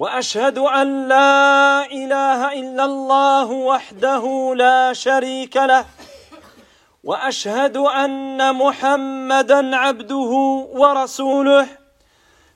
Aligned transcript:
وأشهد 0.00 0.58
أن 0.58 1.08
لا 1.08 1.84
إله 1.84 2.52
إلا 2.52 2.84
الله 2.84 3.50
وحده 3.50 4.54
لا 4.56 4.92
شريك 4.92 5.56
له 5.56 5.84
وأشهد 7.04 7.76
أن 7.76 8.54
محمدا 8.54 9.76
عبده 9.76 10.32
ورسوله 10.72 11.66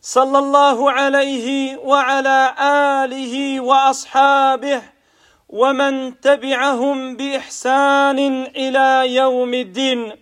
صلى 0.01 0.39
الله 0.39 0.93
عليه 0.93 1.77
وعلى 1.77 2.55
آله 3.05 3.61
وأصحابه 3.61 4.83
ومن 5.49 6.21
تبعهم 6.21 7.17
بإحسان 7.17 8.19
إلى 8.57 9.15
يوم 9.15 9.55
الدين. 9.55 10.13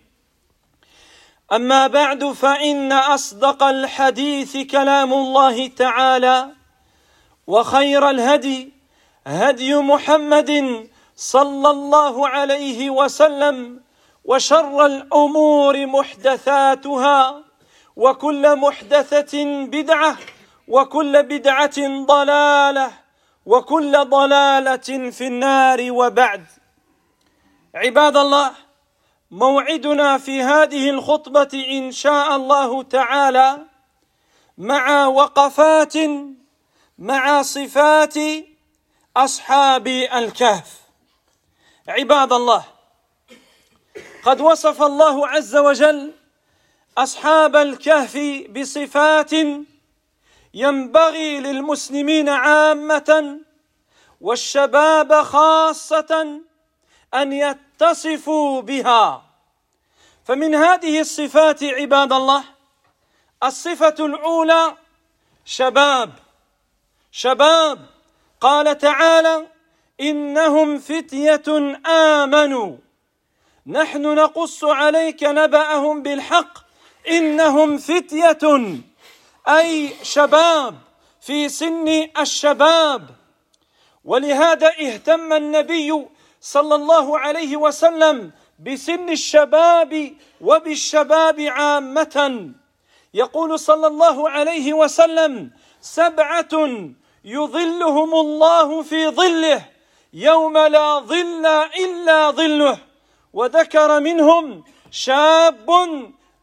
أما 1.53 1.87
بعد 1.87 2.25
فإن 2.25 2.91
أصدق 2.91 3.63
الحديث 3.63 4.57
كلام 4.57 5.13
الله 5.13 5.67
تعالى. 5.67 6.62
وخير 7.47 8.09
الهدي 8.09 8.73
هدي 9.27 9.75
محمد 9.75 10.51
صلى 11.15 11.69
الله 11.69 12.27
عليه 12.27 12.89
وسلم 12.89 13.81
وشر 14.25 14.85
الأمور 14.85 15.85
محدثاتها 15.85 17.43
وكل 17.95 18.55
محدثة 18.55 19.65
بدعة 19.65 20.17
وكل 20.67 21.23
بدعة 21.23 22.05
ضلالة 22.05 22.91
وكل 23.45 24.05
ضلالة 24.05 25.09
في 25.11 25.27
النار 25.27 25.91
وبعد. 25.91 26.45
عباد 27.75 28.17
الله 28.17 28.51
موعدنا 29.31 30.17
في 30.17 30.41
هذه 30.41 30.89
الخطبة 30.89 31.65
إن 31.71 31.91
شاء 31.91 32.35
الله 32.35 32.83
تعالى 32.83 33.57
مع 34.57 35.05
وقفات 35.07 35.93
مع 36.97 37.41
صفات 37.41 38.15
أصحاب 39.17 39.87
الكهف. 39.87 40.81
عباد 41.87 42.33
الله 42.33 42.65
قد 44.23 44.41
وصف 44.41 44.81
الله 44.81 45.27
عز 45.27 45.55
وجل 45.55 46.13
أصحاب 46.97 47.55
الكهف 47.55 48.17
بصفات 48.49 49.31
ينبغي 50.53 51.39
للمسلمين 51.39 52.29
عامة 52.29 53.39
والشباب 54.21 55.21
خاصة 55.21 56.41
أن 57.13 57.33
يتصفوا 57.33 58.61
بها. 58.61 59.23
فمن 60.25 60.55
هذه 60.55 60.99
الصفات 60.99 61.63
عباد 61.63 62.13
الله 62.13 62.43
الصفة 63.43 63.95
الأولى 63.99 64.77
شباب. 65.45 66.22
شباب 67.15 67.79
قال 68.41 68.77
تعالى 68.77 69.47
إنهم 70.01 70.79
فتية 70.79 71.77
آمنوا. 71.85 72.77
نحن 73.67 74.01
نقص 74.01 74.63
عليك 74.63 75.23
نبأهم 75.23 76.01
بالحق 76.01 76.57
إنهم 77.09 77.77
فتية. 77.77 78.77
أي 79.47 79.93
شباب 80.03 80.75
في 81.21 81.49
سن 81.49 82.09
الشباب. 82.19 83.09
ولهذا 84.05 84.67
اهتم 84.67 85.33
النبي 85.33 86.05
صلى 86.41 86.75
الله 86.75 87.19
عليه 87.19 87.57
وسلم 87.57 88.31
بسن 88.59 89.09
الشباب 89.09 90.13
وبالشباب 90.41 91.39
عامة. 91.39 92.49
يقول 93.13 93.59
صلى 93.59 93.87
الله 93.87 94.29
عليه 94.29 94.73
وسلم 94.73 95.51
سبعة 95.81 96.49
يظلهم 97.25 98.13
الله 98.13 98.81
في 98.81 99.07
ظله 99.07 99.61
يوم 100.13 100.57
لا 100.57 100.99
ظل 100.99 101.45
إلا 101.85 102.31
ظله. 102.31 102.77
وذكر 103.33 103.99
منهم 103.99 104.63
شاب 104.91 105.69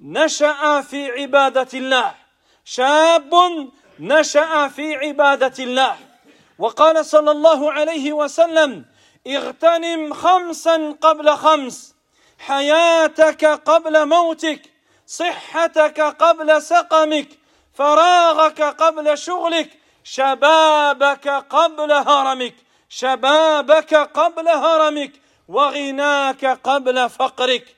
نشأ 0.01 0.81
في 0.81 1.11
عبادة 1.11 1.69
الله. 1.75 2.15
شاب 2.65 3.35
نشأ 4.01 4.69
في 4.69 4.97
عبادة 4.97 5.65
الله. 5.65 5.97
وقال 6.59 7.07
صلى 7.07 7.31
الله 7.31 7.73
عليه 7.73 8.13
وسلم 8.13 8.85
اغتنم 9.27 10.15
خمسا 10.15 10.97
قبل 11.01 11.31
خمس. 11.37 11.95
حياتك 12.39 13.45
قبل 13.45 14.07
موتك. 14.09 14.63
صحتك 15.07 16.01
قبل 16.01 16.63
سقمك. 16.63 17.29
فراغك 17.75 18.63
قبل 18.63 19.19
شغلك. 19.19 19.80
شبابك 20.15 21.29
قبل 21.29 21.93
هرمك 21.93 22.55
شبابك 22.89 23.95
قبل 23.95 24.49
هرمك 24.49 25.13
وغناك 25.49 26.45
قبل 26.45 27.11
فقرك. 27.11 27.77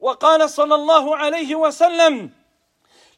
وقال 0.00 0.50
صلى 0.50 0.74
الله 0.74 1.16
عليه 1.16 1.54
وسلم 1.54 2.30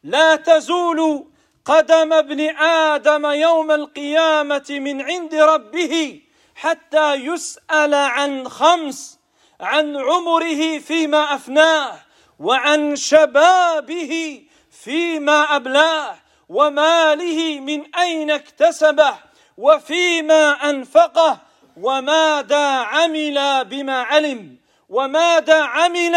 لا 0.02 0.36
تزول 0.36 1.26
قدم 1.64 2.12
ابن 2.12 2.40
آدم 2.58 3.26
يوم 3.26 3.70
القيامة 3.70 4.66
من 4.70 5.02
عند 5.02 5.34
ربه 5.34 6.20
حتى 6.54 7.14
يسأل 7.14 7.94
عن 7.94 8.48
خمس 8.48 9.18
عن 9.60 9.96
عمره 9.96 10.78
فيما 10.78 11.34
أفناه 11.34 11.98
وعن 12.38 12.96
شبابه 12.96 14.42
فيما 14.70 15.56
أبلاه. 15.56 16.25
وماله 16.48 17.60
من 17.60 17.94
أين 17.94 18.30
اكتسبه 18.30 19.14
وفيما 19.56 20.70
أنفقه 20.70 21.38
وماذا 21.80 22.66
عمل 22.66 23.64
بما 23.64 24.02
علم 24.02 24.56
وماذا 24.88 25.62
عمل 25.62 26.16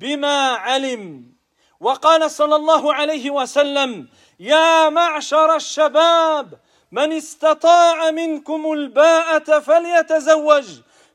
بما 0.00 0.48
علم. 0.50 1.36
وقال 1.80 2.30
صلى 2.30 2.56
الله 2.56 2.94
عليه 2.94 3.30
وسلم 3.30 4.08
يا 4.40 4.88
معشر 4.88 5.56
الشباب 5.56 6.58
من 6.92 7.12
استطاع 7.12 8.10
منكم 8.10 8.72
الباءة 8.72 9.60
فليتزوج 9.60 10.64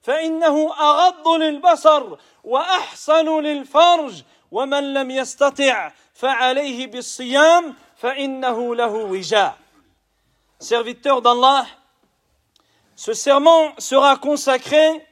فإنه 0.01 0.73
أغض 0.79 1.27
للبصر 1.27 2.15
وأحسن 2.43 3.39
للفرج 3.39 4.23
ومن 4.51 4.93
لم 4.93 5.11
يستطع 5.11 5.91
فعليه 6.13 6.87
بالصيام 6.87 7.75
فإنه 8.00 8.74
له 8.74 8.92
وجاء 8.92 9.58
Serviteur 10.58 11.20
d'Allah, 11.20 11.66
ce 12.94 13.12
sermon 13.12 13.72
sera 13.78 14.16
consacré 14.16 15.06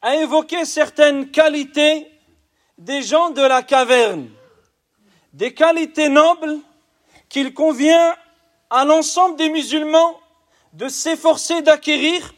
à 0.00 0.16
évoquer 0.16 0.64
certaines 0.64 1.30
qualités 1.30 2.10
des 2.78 3.02
gens 3.02 3.28
de 3.28 3.42
la 3.42 3.62
caverne, 3.62 4.30
des 5.34 5.52
qualités 5.52 6.08
nobles 6.08 6.58
qu'il 7.28 7.52
convient 7.52 8.16
à 8.70 8.86
l'ensemble 8.86 9.36
des 9.36 9.50
musulmans 9.50 10.18
de 10.72 10.88
s'efforcer 10.88 11.60
d'acquérir, 11.60 12.32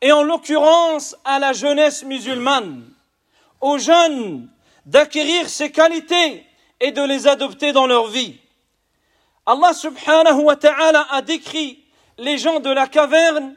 et 0.00 0.12
en 0.12 0.22
l'occurrence 0.22 1.16
à 1.24 1.38
la 1.38 1.52
jeunesse 1.52 2.04
musulmane, 2.04 2.88
aux 3.60 3.78
jeunes 3.78 4.48
d'acquérir 4.86 5.50
ces 5.50 5.70
qualités 5.70 6.46
et 6.80 6.92
de 6.92 7.02
les 7.02 7.26
adopter 7.26 7.72
dans 7.72 7.86
leur 7.86 8.06
vie. 8.06 8.38
Allah 9.45 9.73
subhanahu 9.73 10.43
wa 10.43 10.55
ta'ala 10.55 11.05
a 11.11 11.21
décrit 11.21 11.83
les 12.17 12.37
gens 12.37 12.59
de 12.61 12.69
la 12.69 12.87
caverne 12.87 13.55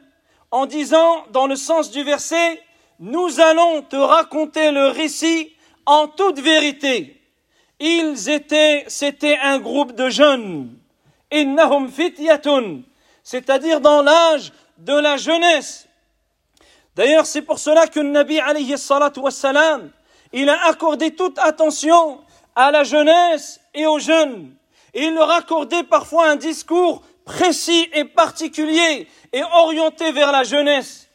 en 0.51 0.65
disant 0.65 1.25
dans 1.31 1.47
le 1.47 1.55
sens 1.55 1.91
du 1.91 2.03
verset 2.03 2.61
Nous 2.99 3.39
allons 3.39 3.81
te 3.83 3.95
raconter 3.95 4.71
le 4.71 4.87
récit 4.87 5.53
en 5.85 6.07
toute 6.07 6.39
vérité. 6.39 7.21
Ils 7.79 8.29
étaient, 8.29 8.83
c'était 8.87 9.37
un 9.37 9.59
groupe 9.59 9.93
de 9.93 10.09
jeunes. 10.09 10.75
C'est-à-dire 13.23 13.81
dans 13.81 14.01
l'âge 14.01 14.51
de 14.77 14.93
la 14.93 15.17
jeunesse. 15.17 15.87
D'ailleurs, 16.95 17.25
c'est 17.25 17.43
pour 17.43 17.59
cela 17.59 17.87
que 17.87 17.99
le 17.99 18.09
Nabi 18.09 18.39
alayhi 18.39 18.77
salatu 18.77 19.19
wassalam, 19.19 19.91
il 20.33 20.49
a 20.49 20.67
accordé 20.67 21.11
toute 21.11 21.37
attention 21.39 22.19
à 22.55 22.71
la 22.71 22.83
jeunesse 22.83 23.61
et 23.73 23.85
aux 23.85 23.99
jeunes. 23.99 24.55
Et 24.97 25.05
il 25.05 25.13
leur 25.13 25.29
accordait 25.29 25.83
parfois 25.83 26.27
un 26.27 26.37
discours 26.37 27.03
précis 27.23 27.87
et 27.93 28.03
particulier 28.03 29.07
et 29.31 29.43
orienté 29.43 30.11
vers 30.11 30.31
la 30.31 30.43
jeunesse. 30.43 31.07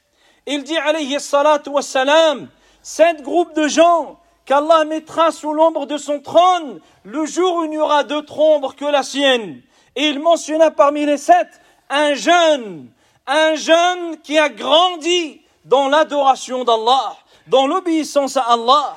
Il 0.47 0.63
dit 0.63 0.77
alayhi 0.77 1.19
salatu 1.19 1.71
wassalam, 1.71 2.49
sept 2.81 3.23
groupes 3.23 3.55
de 3.55 3.67
gens 3.67 4.21
qu'Allah 4.45 4.85
mettra 4.85 5.33
sous 5.33 5.53
l'ombre 5.53 5.87
de 5.87 5.97
son 5.97 6.21
trône 6.21 6.79
le 7.03 7.27
jour 7.27 7.57
où 7.57 7.65
il 7.65 7.71
n'y 7.71 7.79
aura 7.79 8.05
d'autre 8.05 8.39
ombre 8.39 8.77
que 8.77 8.85
la 8.85 9.03
sienne. 9.03 9.61
Et 9.97 10.07
il 10.07 10.21
mentionna 10.21 10.71
parmi 10.71 11.05
les 11.05 11.17
sept 11.19 11.49
un 11.91 12.15
jeune, 12.15 12.89
un 13.27 13.57
jeune 13.57 14.21
qui 14.23 14.39
a 14.39 14.49
grandi 14.49 15.43
dans 15.65 15.89
l'adoration 15.89 16.63
d'Allah, 16.63 17.17
dans 17.49 17.67
l'obéissance 17.67 18.37
à 18.37 18.43
Allah. 18.43 18.97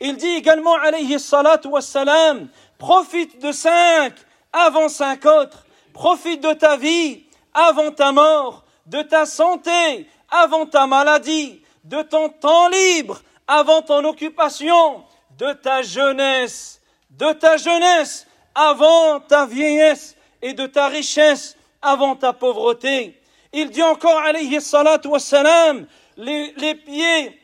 Il 0.00 0.16
dit 0.16 0.34
également, 0.34 0.74
alayhi 0.74 1.20
salatu 1.20 1.68
wassalam, 1.68 2.48
profite 2.78 3.40
de 3.40 3.52
cinq 3.52 4.14
avant 4.52 4.88
cinq 4.88 5.24
autres, 5.26 5.66
profite 5.92 6.40
de 6.40 6.52
ta 6.52 6.76
vie 6.76 7.24
avant 7.52 7.90
ta 7.90 8.12
mort, 8.12 8.64
de 8.86 9.02
ta 9.02 9.26
santé 9.26 10.08
avant 10.30 10.66
ta 10.66 10.86
maladie, 10.86 11.62
de 11.84 12.02
ton 12.02 12.28
temps 12.28 12.68
libre 12.68 13.20
avant 13.46 13.82
ton 13.82 14.04
occupation, 14.04 15.04
de 15.38 15.52
ta 15.52 15.82
jeunesse, 15.82 16.80
de 17.10 17.32
ta 17.32 17.56
jeunesse 17.56 18.26
avant 18.54 19.20
ta 19.20 19.46
vieillesse 19.46 20.16
et 20.42 20.54
de 20.54 20.66
ta 20.66 20.88
richesse 20.88 21.56
avant 21.82 22.16
ta 22.16 22.32
pauvreté. 22.32 23.20
Il 23.52 23.70
dit 23.70 23.82
encore, 23.82 24.18
alayhi 24.18 24.60
salatu 24.60 25.08
wassalam, 25.08 25.86
les, 26.16 26.52
les 26.56 26.74
pieds, 26.74 27.40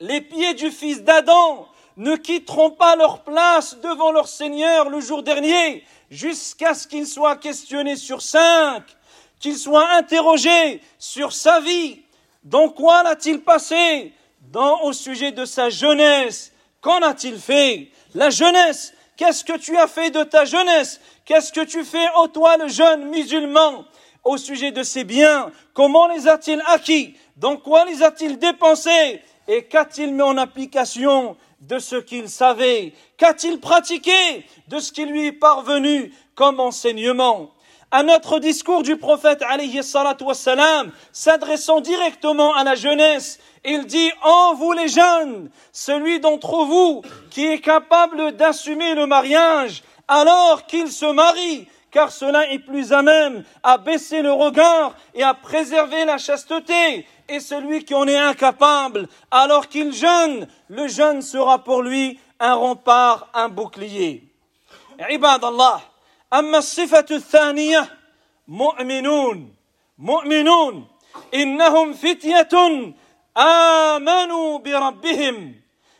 les 0.00 0.20
pieds 0.20 0.54
du 0.54 0.70
fils 0.70 1.02
d'Adam 1.02 1.68
ne 1.98 2.14
quitteront 2.16 2.70
pas 2.70 2.96
leur 2.96 3.22
place 3.24 3.76
devant 3.82 4.12
leur 4.12 4.28
Seigneur 4.28 4.88
le 4.88 5.00
jour 5.00 5.22
dernier 5.22 5.84
jusqu'à 6.10 6.72
ce 6.72 6.86
qu'il 6.86 7.06
soit 7.06 7.36
questionné 7.36 7.96
sur 7.96 8.22
cinq, 8.22 8.84
qu'il 9.40 9.58
soit 9.58 9.90
interrogé 9.96 10.80
sur 10.98 11.32
sa 11.32 11.60
vie. 11.60 12.00
Dans 12.44 12.68
quoi 12.68 13.02
l'a-t-il 13.02 13.40
passé? 13.40 14.12
Au 14.54 14.92
sujet 14.92 15.32
de 15.32 15.44
sa 15.44 15.68
jeunesse. 15.68 16.52
Qu'en 16.80 17.02
a-t-il 17.02 17.38
fait? 17.38 17.90
La 18.14 18.30
jeunesse, 18.30 18.94
qu'est-ce 19.16 19.44
que 19.44 19.58
tu 19.58 19.76
as 19.76 19.88
fait 19.88 20.10
de 20.10 20.22
ta 20.22 20.44
jeunesse? 20.44 21.00
Qu'est-ce 21.24 21.52
que 21.52 21.64
tu 21.64 21.84
fais, 21.84 22.06
ô 22.16 22.28
toi 22.28 22.56
le 22.56 22.68
jeune 22.68 23.10
musulman 23.10 23.84
au 24.24 24.38
sujet 24.38 24.70
de 24.70 24.82
ses 24.82 25.04
biens? 25.04 25.50
Comment 25.74 26.06
les 26.06 26.28
a-t-il 26.28 26.62
acquis? 26.66 27.16
Dans 27.36 27.56
quoi 27.56 27.84
les 27.84 28.02
a-t-il 28.02 28.38
dépensés? 28.38 29.20
Et 29.48 29.64
qu'a-t-il 29.64 30.14
mis 30.14 30.22
en 30.22 30.38
application 30.38 31.36
de 31.60 31.78
ce 31.78 31.96
qu'il 31.96 32.28
savait 32.28 32.92
Qu'a-t-il 33.16 33.60
pratiqué 33.60 34.46
de 34.68 34.78
ce 34.78 34.92
qui 34.92 35.04
lui 35.04 35.26
est 35.26 35.32
parvenu 35.32 36.12
comme 36.34 36.60
enseignement 36.60 37.50
à 37.90 38.02
notre 38.02 38.38
discours 38.38 38.82
du 38.82 38.96
prophète 38.96 39.42
alayhi 39.42 39.80
wassalam, 40.20 40.92
s'adressant 41.10 41.80
directement 41.80 42.54
à 42.54 42.62
la 42.62 42.74
jeunesse, 42.74 43.38
il 43.64 43.86
dit, 43.86 44.10
en 44.22 44.54
vous 44.54 44.72
les 44.72 44.88
jeunes, 44.88 45.50
celui 45.72 46.20
d'entre 46.20 46.64
vous 46.64 47.02
qui 47.30 47.46
est 47.46 47.60
capable 47.60 48.32
d'assumer 48.32 48.94
le 48.94 49.06
mariage, 49.06 49.82
alors 50.06 50.66
qu'il 50.66 50.92
se 50.92 51.06
marie, 51.06 51.66
car 51.90 52.12
cela 52.12 52.50
est 52.50 52.58
plus 52.58 52.92
à 52.92 53.00
même 53.02 53.44
à 53.62 53.78
baisser 53.78 54.20
le 54.20 54.32
regard 54.32 54.94
et 55.14 55.22
à 55.22 55.32
préserver 55.32 56.04
la 56.04 56.18
chasteté 56.18 57.06
Et 57.29 57.39
celui 57.39 57.85
qui 57.85 57.93
en 57.95 58.07
est 58.07 58.17
incapable, 58.17 59.07
alors 59.31 59.67
qu'il 59.67 59.93
jeûne, 59.93 60.47
le 60.67 60.87
jeûne 60.87 61.21
sera 61.21 61.63
pour 61.63 61.81
lui 61.81 62.19
un 62.39 62.53
rempart, 62.53 63.29
un 63.33 63.49
bouclier. 63.49 64.23
عباد 64.99 65.45
الله 65.45 65.81
أما 66.33 66.57
الصفة 66.57 67.05
الثانية 67.11 67.97
مؤمنون 68.47 69.55
مؤمنون 69.97 70.87
إنهم 71.33 71.93
فتية 71.93 72.49
آمنوا 73.37 74.57
بربهم 74.59 75.55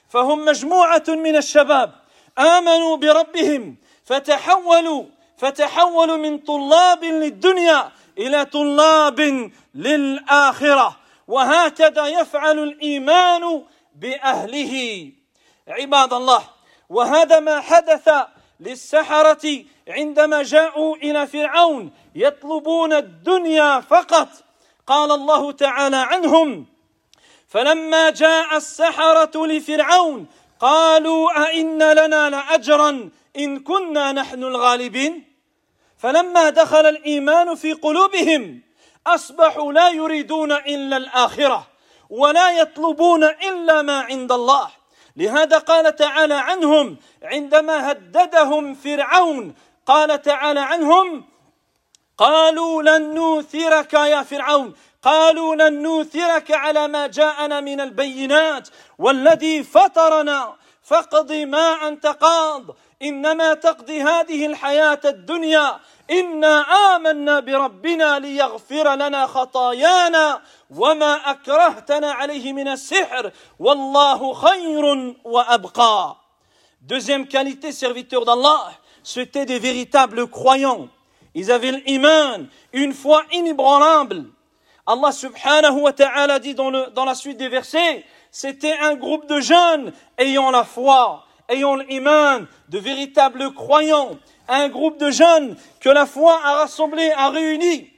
فهم 0.10 0.46
مجموعة 0.46 1.04
من 1.08 1.36
الشباب 1.36 1.94
آمنوا 2.40 2.98
بربهم 2.98 3.76
فتحولوا 4.06 5.04
فتحولوا 5.38 6.18
من 6.18 6.38
طلاب 6.38 7.04
للدنيا 7.04 7.92
إلى 8.18 8.46
طلاب 8.46 9.52
للآخرة 9.76 10.97
وهكذا 11.29 12.07
يفعل 12.07 12.59
الإيمان 12.59 13.65
بأهله. 13.95 15.13
عباد 15.69 16.13
الله 16.13 16.43
وهذا 16.89 17.41
ما 17.41 17.61
حدث 17.61 18.11
للسحرة 18.61 19.65
عندما 19.89 20.43
جاءوا 20.43 20.97
إلى 20.97 21.27
فرعون 21.27 21.93
يطلبون 22.15 22.93
الدنيا 22.93 23.81
فقط. 23.81 24.29
قال 24.87 25.11
الله 25.11 25.53
تعالى 25.53 25.97
عنهم 25.97 26.67
فلما 27.49 28.11
جاء 28.11 28.57
السحرة 28.57 29.47
لفرعون 29.47 30.27
قالوا 30.61 31.47
أئن 31.47 31.93
لنا 31.93 32.31
لأجرا 32.31 33.11
إن 33.37 33.61
كنا 33.61 34.13
نحن 34.13 34.45
الغالبين؟ 34.45 35.25
فلما 35.99 36.51
دخل 36.51 36.87
الإيمان 36.87 37.55
في 37.55 37.73
قلوبهم 37.73 38.63
أصبحوا 39.15 39.73
لا 39.73 39.89
يريدون 39.89 40.53
إلا 40.53 40.97
الآخرة 40.97 41.67
ولا 42.11 42.51
يطلبون 42.51 43.25
إلا 43.25 43.83
ما 43.83 44.01
عند 44.01 44.33
الله. 44.33 44.69
لهذا 45.17 45.59
قال 45.59 45.97
تعالى 45.97 46.35
عنهم 46.35 46.97
عندما 47.23 47.93
هددهم 47.93 48.75
فرعون 48.75 49.55
قال 49.87 50.23
تعالى 50.23 50.61
عنهم 50.61 51.25
قالوا 52.19 52.83
لن 52.83 53.15
نوثرك 53.15 53.95
يا 53.95 54.23
فرعون 54.23 54.75
قالوا 55.03 55.55
لن 55.55 55.83
نوثرك 55.83 56.51
على 56.51 56.89
ما 56.89 57.07
جاءنا 57.07 57.61
من 57.61 57.81
البينات 57.81 58.69
والذي 58.99 59.63
فطرنا 59.63 60.55
فاقض 60.83 61.33
ما 61.33 61.89
أنت 61.89 62.07
قاض. 62.07 62.77
انما 63.03 63.55
تقضي 63.55 64.03
هذه 64.03 64.47
الحياة 64.47 65.01
الدنيا 65.05 65.81
انا 66.11 66.61
امنا 66.61 67.41
بربنا 67.41 68.19
ليغفر 68.19 68.95
لنا 68.95 69.27
خطايانا 69.27 70.43
وما 70.71 71.31
اكرهتنا 71.31 72.13
عليه 72.13 72.53
من 72.53 72.69
السحر 72.69 73.33
والله 73.59 74.33
خير 74.35 75.15
وابقى 75.25 76.17
Deuxième 76.81 77.27
qualité, 77.27 77.73
serviteur 77.73 78.25
d'Allah, 78.25 78.71
c'était 79.03 79.45
des 79.45 79.59
véritables 79.59 80.29
croyants. 80.29 80.89
Ils 81.35 81.51
avaient 81.51 81.73
l'iman, 81.73 82.47
une 82.73 82.95
foi 82.95 83.25
inébranlable. 83.33 84.27
Allah 84.87 85.13
subhanahu 85.13 85.81
wa 85.81 85.93
ta'ala 85.93 86.39
dit 86.39 86.55
dans, 86.55 86.71
le, 86.71 86.87
dans 86.95 87.05
la 87.05 87.17
suite 87.17 87.37
des 87.37 87.49
versets, 87.49 88.05
c'était 88.31 88.79
un 88.79 88.95
groupe 88.95 89.27
de 89.27 89.41
jeunes 89.41 89.93
ayant 90.17 90.51
la 90.51 90.65
foi, 90.65 91.27
ayant 91.49 91.77
l'iman, 91.77 92.47
de 92.69 92.79
véritables 92.79 93.53
croyants. 93.55 94.19
Un 94.49 94.69
groupe 94.69 94.99
de 94.99 95.11
jeunes 95.11 95.57
que 95.81 95.89
la 95.89 96.07
foi 96.07 96.41
a 96.45 96.55
rassemblés, 96.61 97.11
a 97.13 97.31
réunis. 97.31 97.91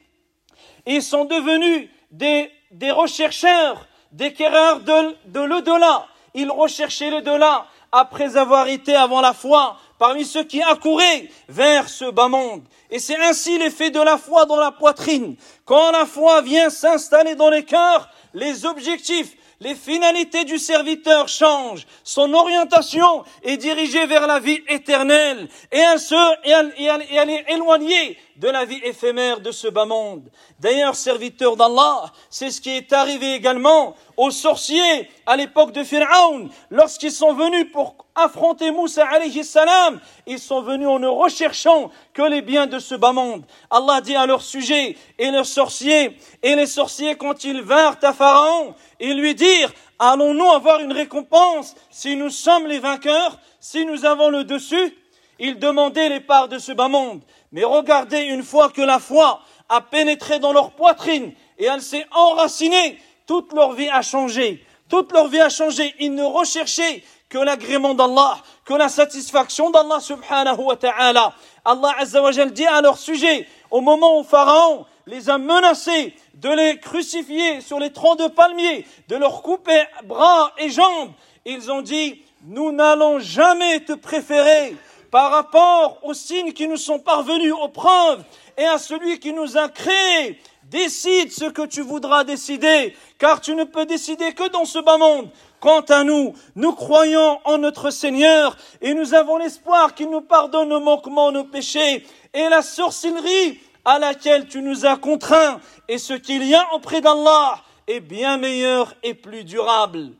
Ils 0.86 1.02
sont 1.02 1.24
devenus 1.24 1.88
des, 2.10 2.50
des 2.70 2.90
rechercheurs, 2.90 3.86
des 4.12 4.32
quéreurs 4.32 4.80
de, 4.80 5.16
de 5.26 5.40
l'au-delà. 5.40 6.06
Ils 6.34 6.50
recherchaient 6.50 7.10
l'au-delà 7.10 7.66
après 7.92 8.36
avoir 8.36 8.68
été 8.68 8.94
avant 8.94 9.20
la 9.20 9.32
foi 9.32 9.76
parmi 9.98 10.24
ceux 10.24 10.44
qui 10.44 10.62
accouraient 10.62 11.28
vers 11.48 11.88
ce 11.88 12.10
bas 12.10 12.28
monde. 12.28 12.62
Et 12.90 12.98
c'est 12.98 13.18
ainsi 13.18 13.58
l'effet 13.58 13.90
de 13.90 14.00
la 14.00 14.16
foi 14.16 14.46
dans 14.46 14.56
la 14.56 14.70
poitrine. 14.70 15.36
Quand 15.64 15.90
la 15.90 16.06
foi 16.06 16.40
vient 16.40 16.70
s'installer 16.70 17.34
dans 17.34 17.50
les 17.50 17.64
cœurs, 17.64 18.08
les 18.32 18.64
objectifs, 18.64 19.36
les 19.60 19.74
finalités 19.74 20.44
du 20.44 20.58
serviteur 20.58 21.28
changent. 21.28 21.86
Son 22.02 22.32
orientation 22.32 23.24
est 23.42 23.58
dirigée 23.58 24.06
vers 24.06 24.26
la 24.26 24.40
vie 24.40 24.62
éternelle 24.68 25.48
et, 25.70 25.78
elle, 25.78 27.30
est 27.30 27.52
éloignée 27.52 28.16
de 28.40 28.48
la 28.48 28.64
vie 28.64 28.80
éphémère 28.84 29.40
de 29.40 29.52
ce 29.52 29.68
bas 29.68 29.84
monde. 29.84 30.30
D'ailleurs, 30.60 30.94
serviteur 30.94 31.56
d'Allah, 31.56 32.10
c'est 32.30 32.50
ce 32.50 32.62
qui 32.62 32.70
est 32.70 32.90
arrivé 32.90 33.34
également 33.34 33.94
aux 34.16 34.30
sorciers 34.30 35.10
à 35.26 35.36
l'époque 35.36 35.72
de 35.72 35.84
Pharaon, 35.84 36.48
lorsqu'ils 36.70 37.12
sont 37.12 37.34
venus 37.34 37.70
pour 37.70 37.96
affronter 38.14 38.70
Moussa 38.70 39.06
alayhi 39.06 39.44
salam, 39.44 40.00
ils 40.26 40.38
sont 40.38 40.62
venus 40.62 40.88
en 40.88 40.98
ne 40.98 41.06
recherchant 41.06 41.90
que 42.14 42.22
les 42.22 42.40
biens 42.40 42.66
de 42.66 42.78
ce 42.78 42.94
bas 42.94 43.12
monde. 43.12 43.44
Allah 43.70 44.00
dit 44.00 44.16
à 44.16 44.24
leur 44.24 44.40
sujet, 44.40 44.96
et 45.18 45.30
leurs 45.30 45.44
sorciers, 45.44 46.16
et 46.42 46.54
les 46.54 46.66
sorciers 46.66 47.16
quand 47.16 47.44
ils 47.44 47.60
vinrent 47.60 47.98
à 48.02 48.14
Pharaon, 48.14 48.74
ils 49.00 49.20
lui 49.20 49.34
dirent, 49.34 49.72
allons-nous 49.98 50.48
avoir 50.48 50.80
une 50.80 50.92
récompense 50.92 51.74
si 51.90 52.16
nous 52.16 52.30
sommes 52.30 52.66
les 52.66 52.78
vainqueurs, 52.78 53.38
si 53.60 53.84
nous 53.84 54.06
avons 54.06 54.30
le 54.30 54.44
dessus? 54.44 54.96
Ils 55.40 55.58
demandaient 55.58 56.10
les 56.10 56.20
parts 56.20 56.48
de 56.48 56.58
ce 56.58 56.70
bas 56.70 56.88
monde. 56.88 57.22
Mais 57.50 57.64
regardez, 57.64 58.20
une 58.20 58.42
fois 58.42 58.68
que 58.68 58.82
la 58.82 58.98
foi 58.98 59.40
a 59.70 59.80
pénétré 59.80 60.38
dans 60.38 60.52
leur 60.52 60.72
poitrine 60.72 61.32
et 61.58 61.64
elle 61.64 61.80
s'est 61.80 62.06
enracinée, 62.12 62.98
toute 63.26 63.52
leur 63.54 63.72
vie 63.72 63.88
a 63.88 64.02
changé. 64.02 64.64
Toute 64.88 65.12
leur 65.12 65.28
vie 65.28 65.40
a 65.40 65.48
changé. 65.48 65.94
Ils 65.98 66.14
ne 66.14 66.24
recherchaient 66.24 67.02
que 67.30 67.38
l'agrément 67.38 67.94
d'Allah, 67.94 68.36
que 68.64 68.74
la 68.74 68.88
satisfaction 68.88 69.70
d'Allah 69.70 70.00
subhanahu 70.00 70.60
wa 70.60 70.76
ta'ala. 70.76 71.32
Allah 71.64 71.94
azza 71.98 72.20
dit 72.46 72.66
à 72.66 72.82
leur 72.82 72.98
sujet, 72.98 73.46
au 73.70 73.80
moment 73.80 74.18
où 74.18 74.24
Pharaon 74.24 74.84
les 75.06 75.30
a 75.30 75.38
menacés 75.38 76.14
de 76.34 76.50
les 76.50 76.78
crucifier 76.78 77.60
sur 77.62 77.78
les 77.78 77.92
troncs 77.92 78.18
de 78.18 78.26
palmiers, 78.26 78.84
de 79.08 79.16
leur 79.16 79.42
couper 79.42 79.84
bras 80.04 80.52
et 80.58 80.68
jambes, 80.68 81.12
ils 81.46 81.70
ont 81.70 81.82
dit, 81.82 82.22
nous 82.44 82.72
n'allons 82.72 83.20
jamais 83.20 83.80
te 83.80 83.92
préférer 83.92 84.76
par 85.11 85.31
rapport 85.31 85.99
aux 86.03 86.13
signes 86.13 86.53
qui 86.53 86.67
nous 86.67 86.77
sont 86.77 86.99
parvenus, 86.99 87.53
aux 87.53 87.69
preuves, 87.69 88.23
et 88.57 88.65
à 88.65 88.77
celui 88.77 89.19
qui 89.19 89.33
nous 89.33 89.57
a 89.57 89.69
créés. 89.69 90.39
Décide 90.63 91.31
ce 91.31 91.45
que 91.45 91.65
tu 91.65 91.81
voudras 91.81 92.23
décider, 92.23 92.95
car 93.19 93.39
tu 93.39 93.53
ne 93.55 93.65
peux 93.65 93.85
décider 93.85 94.33
que 94.33 94.49
dans 94.49 94.65
ce 94.65 94.79
bas 94.79 94.97
monde. 94.97 95.29
Quant 95.59 95.81
à 95.81 96.03
nous, 96.03 96.33
nous 96.55 96.73
croyons 96.73 97.39
en 97.43 97.57
notre 97.57 97.91
Seigneur 97.91 98.57
et 98.81 98.93
nous 98.93 99.13
avons 99.13 99.37
l'espoir 99.37 99.93
qu'il 99.93 100.09
nous 100.09 100.21
pardonne 100.21 100.69
nos 100.69 100.79
manquements, 100.79 101.31
nos 101.31 101.43
péchés 101.43 102.05
et 102.33 102.49
la 102.49 102.61
sorcellerie 102.61 103.59
à 103.83 103.99
laquelle 103.99 104.47
tu 104.47 104.61
nous 104.61 104.85
as 104.85 104.97
contraints 104.97 105.59
et 105.87 105.97
ce 105.97 106.13
qu'il 106.13 106.43
y 106.43 106.55
a 106.55 106.73
auprès 106.73 107.01
d'Allah 107.01 107.59
est 107.87 107.99
bien 107.99 108.37
meilleur 108.37 108.93
et 109.03 109.13
plus 109.13 109.43
durable. 109.43 110.11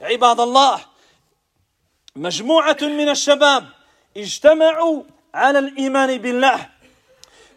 عباد 0.00 0.40
الله 0.40 0.80
مجموعة 2.16 2.76
من 2.82 3.08
الشباب 3.08 3.64
اجتمعوا 4.17 5.03
على 5.33 5.59
الإيمان 5.59 6.17
بالله. 6.17 6.69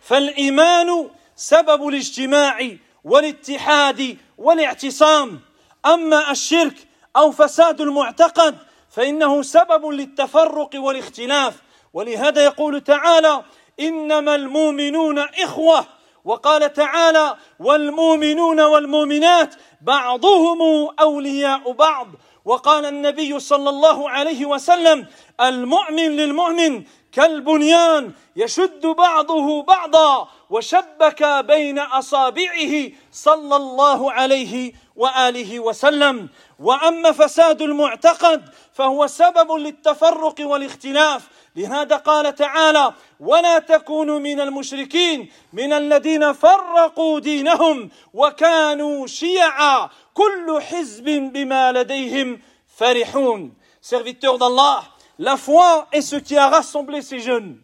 فالإيمان 0.02 1.10
سبب 1.36 1.88
الاجتماع 1.88 2.68
والاتحاد 3.04 4.16
والاعتصام. 4.38 5.40
أما 5.86 6.30
الشرك 6.30 6.74
أو 7.16 7.30
فساد 7.30 7.80
المعتقد 7.80 8.56
فإنه 8.90 9.42
سبب 9.42 9.86
للتفرق 9.86 10.70
والاختلاف. 10.74 11.54
ولهذا 11.92 12.44
يقول 12.44 12.80
تعالى 12.80 13.44
إنما 13.80 14.34
المؤمنون 14.34 15.18
إخوة. 15.18 15.86
وقال 16.24 16.72
تعالى 16.72 17.36
والمؤمنون 17.58 18.60
والمؤمنات 18.60 19.54
بعضهم 19.80 20.88
أولياء 21.00 21.72
بعض. 21.72 22.08
وقال 22.44 22.84
النبي 22.86 23.40
صلى 23.40 23.70
الله 23.70 24.10
عليه 24.10 24.46
وسلم 24.46 25.06
المؤمن 25.40 26.10
للمؤمن 26.16 26.84
كالبنيان 27.12 28.12
يشد 28.36 28.86
بعضه 28.86 29.62
بعضا 29.62 30.28
وشبك 30.50 31.44
بين 31.44 31.78
أصابعه 31.78 32.90
صلى 33.12 33.56
الله 33.56 34.12
عليه 34.12 34.72
وآله 34.96 35.60
وسلم. 35.60 36.28
وأما 36.58 37.12
فساد 37.12 37.62
المعتقد 37.62 38.48
فهو 38.72 39.06
سبب 39.06 39.52
للتفرق 39.52 40.34
والاختلاف. 40.40 41.28
لهذا 41.56 41.96
قال 41.96 42.34
تعالى 42.34 42.92
ولا 43.20 43.58
تكونوا 43.58 44.18
من 44.18 44.40
المشركين 44.40 45.30
من 45.52 45.72
الذين 45.72 46.32
فرقوا 46.32 47.20
دينهم 47.20 47.90
وكانوا 48.14 49.06
شيعا. 49.06 49.90
كل 50.14 50.60
حزب 50.60 51.04
بما 51.04 51.72
لديهم 51.72 52.40
فرحون. 52.78 53.52
Serviteurs 53.80 54.38
d'Allah 54.38 54.84
la 55.18 55.36
foi 55.36 55.86
est 55.92 56.00
ce 56.00 56.16
qui 56.16 56.36
a 56.36 56.48
rassemblé 56.48 57.02
ces 57.02 57.20
jeunes. 57.20 57.58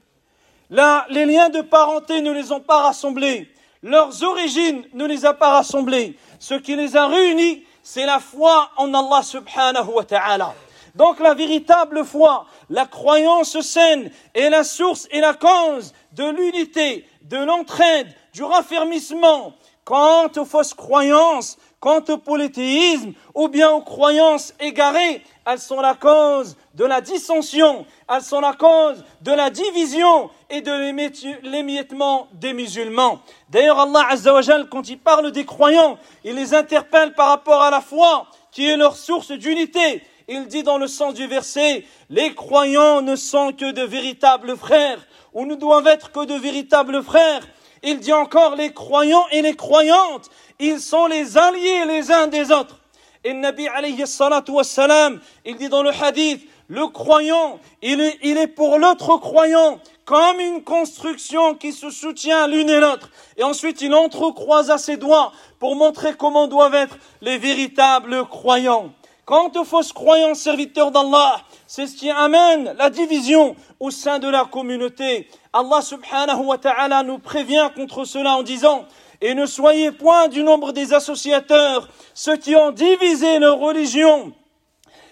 Là, 0.70 1.06
les 1.08 1.24
liens 1.24 1.48
de 1.48 1.60
parenté 1.60 2.20
ne 2.20 2.30
les 2.30 2.52
ont 2.52 2.60
pas 2.60 2.82
rassemblés. 2.82 3.48
Leurs 3.82 4.22
origines 4.22 4.84
ne 4.94 5.06
les 5.06 5.24
a 5.24 5.34
pas 5.34 5.50
rassemblés 5.50 6.16
ce 6.38 6.54
qui 6.54 6.76
les 6.76 6.96
a 6.96 7.06
réunis 7.06 7.64
c'est 7.82 8.06
la 8.06 8.20
foi 8.20 8.70
en 8.76 8.92
Allah 8.92 9.22
subhanahu 9.22 9.88
wa 9.94 10.04
ta'ala 10.04 10.54
Donc 10.98 11.20
la 11.20 11.32
véritable 11.32 12.04
foi, 12.04 12.46
la 12.70 12.84
croyance 12.84 13.60
saine 13.60 14.10
est 14.34 14.50
la 14.50 14.64
source 14.64 15.06
et 15.12 15.20
la 15.20 15.32
cause 15.32 15.92
de 16.12 16.28
l'unité, 16.28 17.06
de 17.22 17.36
l'entraide, 17.36 18.08
du 18.34 18.42
raffermissement. 18.42 19.54
Quant 19.88 20.30
aux 20.36 20.44
fausses 20.44 20.74
croyances, 20.74 21.56
quant 21.80 22.04
au 22.10 22.18
polythéisme 22.18 23.14
ou 23.34 23.48
bien 23.48 23.70
aux 23.70 23.80
croyances 23.80 24.52
égarées, 24.60 25.24
elles 25.46 25.58
sont 25.58 25.80
la 25.80 25.94
cause 25.94 26.58
de 26.74 26.84
la 26.84 27.00
dissension, 27.00 27.86
elles 28.06 28.20
sont 28.20 28.42
la 28.42 28.52
cause 28.52 29.02
de 29.22 29.32
la 29.32 29.48
division 29.48 30.28
et 30.50 30.60
de 30.60 31.40
l'émiettement 31.42 32.28
des 32.34 32.52
musulmans. 32.52 33.20
D'ailleurs, 33.48 33.80
Allah 33.80 34.08
Azzawajal, 34.10 34.68
quand 34.68 34.90
il 34.90 34.98
parle 34.98 35.32
des 35.32 35.46
croyants, 35.46 35.96
il 36.22 36.34
les 36.34 36.52
interpelle 36.52 37.14
par 37.14 37.28
rapport 37.28 37.62
à 37.62 37.70
la 37.70 37.80
foi, 37.80 38.26
qui 38.52 38.68
est 38.68 38.76
leur 38.76 38.94
source 38.94 39.32
d'unité, 39.32 40.02
il 40.28 40.48
dit 40.48 40.64
dans 40.64 40.76
le 40.76 40.86
sens 40.86 41.14
du 41.14 41.26
verset, 41.26 41.86
les 42.10 42.34
croyants 42.34 43.00
ne 43.00 43.16
sont 43.16 43.52
que 43.52 43.72
de 43.72 43.84
véritables 43.84 44.54
frères, 44.58 44.98
ou 45.32 45.46
ne 45.46 45.54
doivent 45.54 45.86
être 45.86 46.12
que 46.12 46.26
de 46.26 46.34
véritables 46.34 47.02
frères. 47.02 47.48
Il 47.82 48.00
dit 48.00 48.12
encore, 48.12 48.56
les 48.56 48.72
croyants 48.72 49.26
et 49.30 49.42
les 49.42 49.54
croyantes, 49.54 50.30
ils 50.58 50.80
sont 50.80 51.06
les 51.06 51.36
alliés 51.36 51.84
les 51.86 52.10
uns 52.10 52.26
des 52.26 52.50
autres. 52.50 52.80
Et 53.24 53.32
Nabi 53.32 53.68
alayhi 53.68 54.06
salatu 54.06 54.52
wassalam, 54.52 55.20
il 55.44 55.56
dit 55.56 55.68
dans 55.68 55.82
le 55.82 55.90
hadith, 55.90 56.48
le 56.68 56.86
croyant, 56.88 57.58
il 57.82 58.00
est, 58.00 58.18
il 58.22 58.36
est 58.36 58.46
pour 58.46 58.78
l'autre 58.78 59.16
croyant 59.16 59.80
comme 60.04 60.40
une 60.40 60.64
construction 60.64 61.54
qui 61.54 61.72
se 61.72 61.90
soutient 61.90 62.46
l'une 62.46 62.70
et 62.70 62.80
l'autre. 62.80 63.10
Et 63.36 63.42
ensuite, 63.42 63.82
il 63.82 63.92
entrecroisa 63.94 64.78
ses 64.78 64.96
doigts 64.96 65.32
pour 65.58 65.76
montrer 65.76 66.14
comment 66.14 66.46
doivent 66.46 66.74
être 66.74 66.96
les 67.20 67.36
véritables 67.36 68.26
croyants. 68.26 68.90
Quant 69.26 69.52
aux 69.56 69.64
fausses 69.64 69.92
croyances 69.92 70.40
serviteurs 70.40 70.90
d'Allah, 70.90 71.42
c'est 71.66 71.86
ce 71.86 71.94
qui 71.94 72.08
amène 72.08 72.74
la 72.78 72.88
division 72.88 73.54
au 73.78 73.90
sein 73.90 74.18
de 74.18 74.28
la 74.28 74.46
communauté. 74.46 75.28
Allah 75.57 75.81
subhanahu 75.81 76.45
wa 76.45 76.57
ta'ala 76.57 77.03
nous 77.03 77.19
prévient 77.19 77.69
contre 77.75 78.05
cela 78.05 78.37
en 78.37 78.43
disant 78.43 78.85
Et 79.21 79.33
ne 79.33 79.45
soyez 79.45 79.91
point 79.91 80.27
du 80.27 80.43
nombre 80.43 80.71
des 80.71 80.93
associateurs, 80.93 81.87
ceux 82.13 82.37
qui 82.37 82.55
ont 82.55 82.71
divisé 82.71 83.39
leur 83.39 83.59
religion 83.59 84.33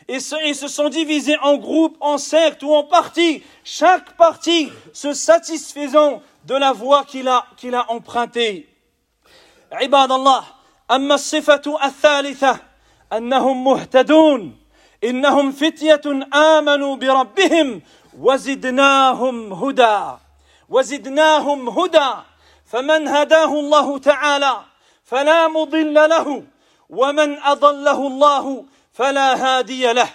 et 0.08 0.20
se, 0.20 0.36
se 0.54 0.68
sont 0.68 0.90
divisés 0.90 1.38
en 1.42 1.58
groupes, 1.58 1.96
en 2.02 2.18
sectes 2.18 2.64
ou 2.64 2.74
en 2.74 2.84
partis, 2.84 3.44
chaque 3.64 4.18
parti 4.18 4.70
se 4.92 5.14
satisfaisant 5.14 6.22
de 6.46 6.56
la 6.56 6.74
voie 6.74 7.06
qu'il 7.06 7.28
a, 7.28 7.46
qu'il 7.58 7.76
a 7.76 7.90
empruntée. 7.90 8.68
عباد 9.72 10.12
الله 10.12 10.44
أما 10.92 11.16
الصفة 11.16 11.86
الثالثة 11.86 12.60
انهم 13.14 13.64
مهتدون 13.64 14.58
انهم 15.04 15.52
فتيه 15.52 16.02
امنوا 16.34 16.96
بربهم 16.96 17.82
وزدناهم 18.20 19.54
هدى 19.54 20.18
وزدناهم 20.69 21.69
هدى 21.69 22.11
فمن 22.67 23.09
هداه 23.09 23.61
الله 23.61 23.99
تعالى 23.99 24.61
فلا 25.05 25.49
مضل 25.49 25.95
له 25.95 26.43
ومن 26.91 27.39
أضله 27.43 28.07
الله 28.07 28.65
فلا 28.93 29.35
هادي 29.35 29.93
له. 29.93 30.09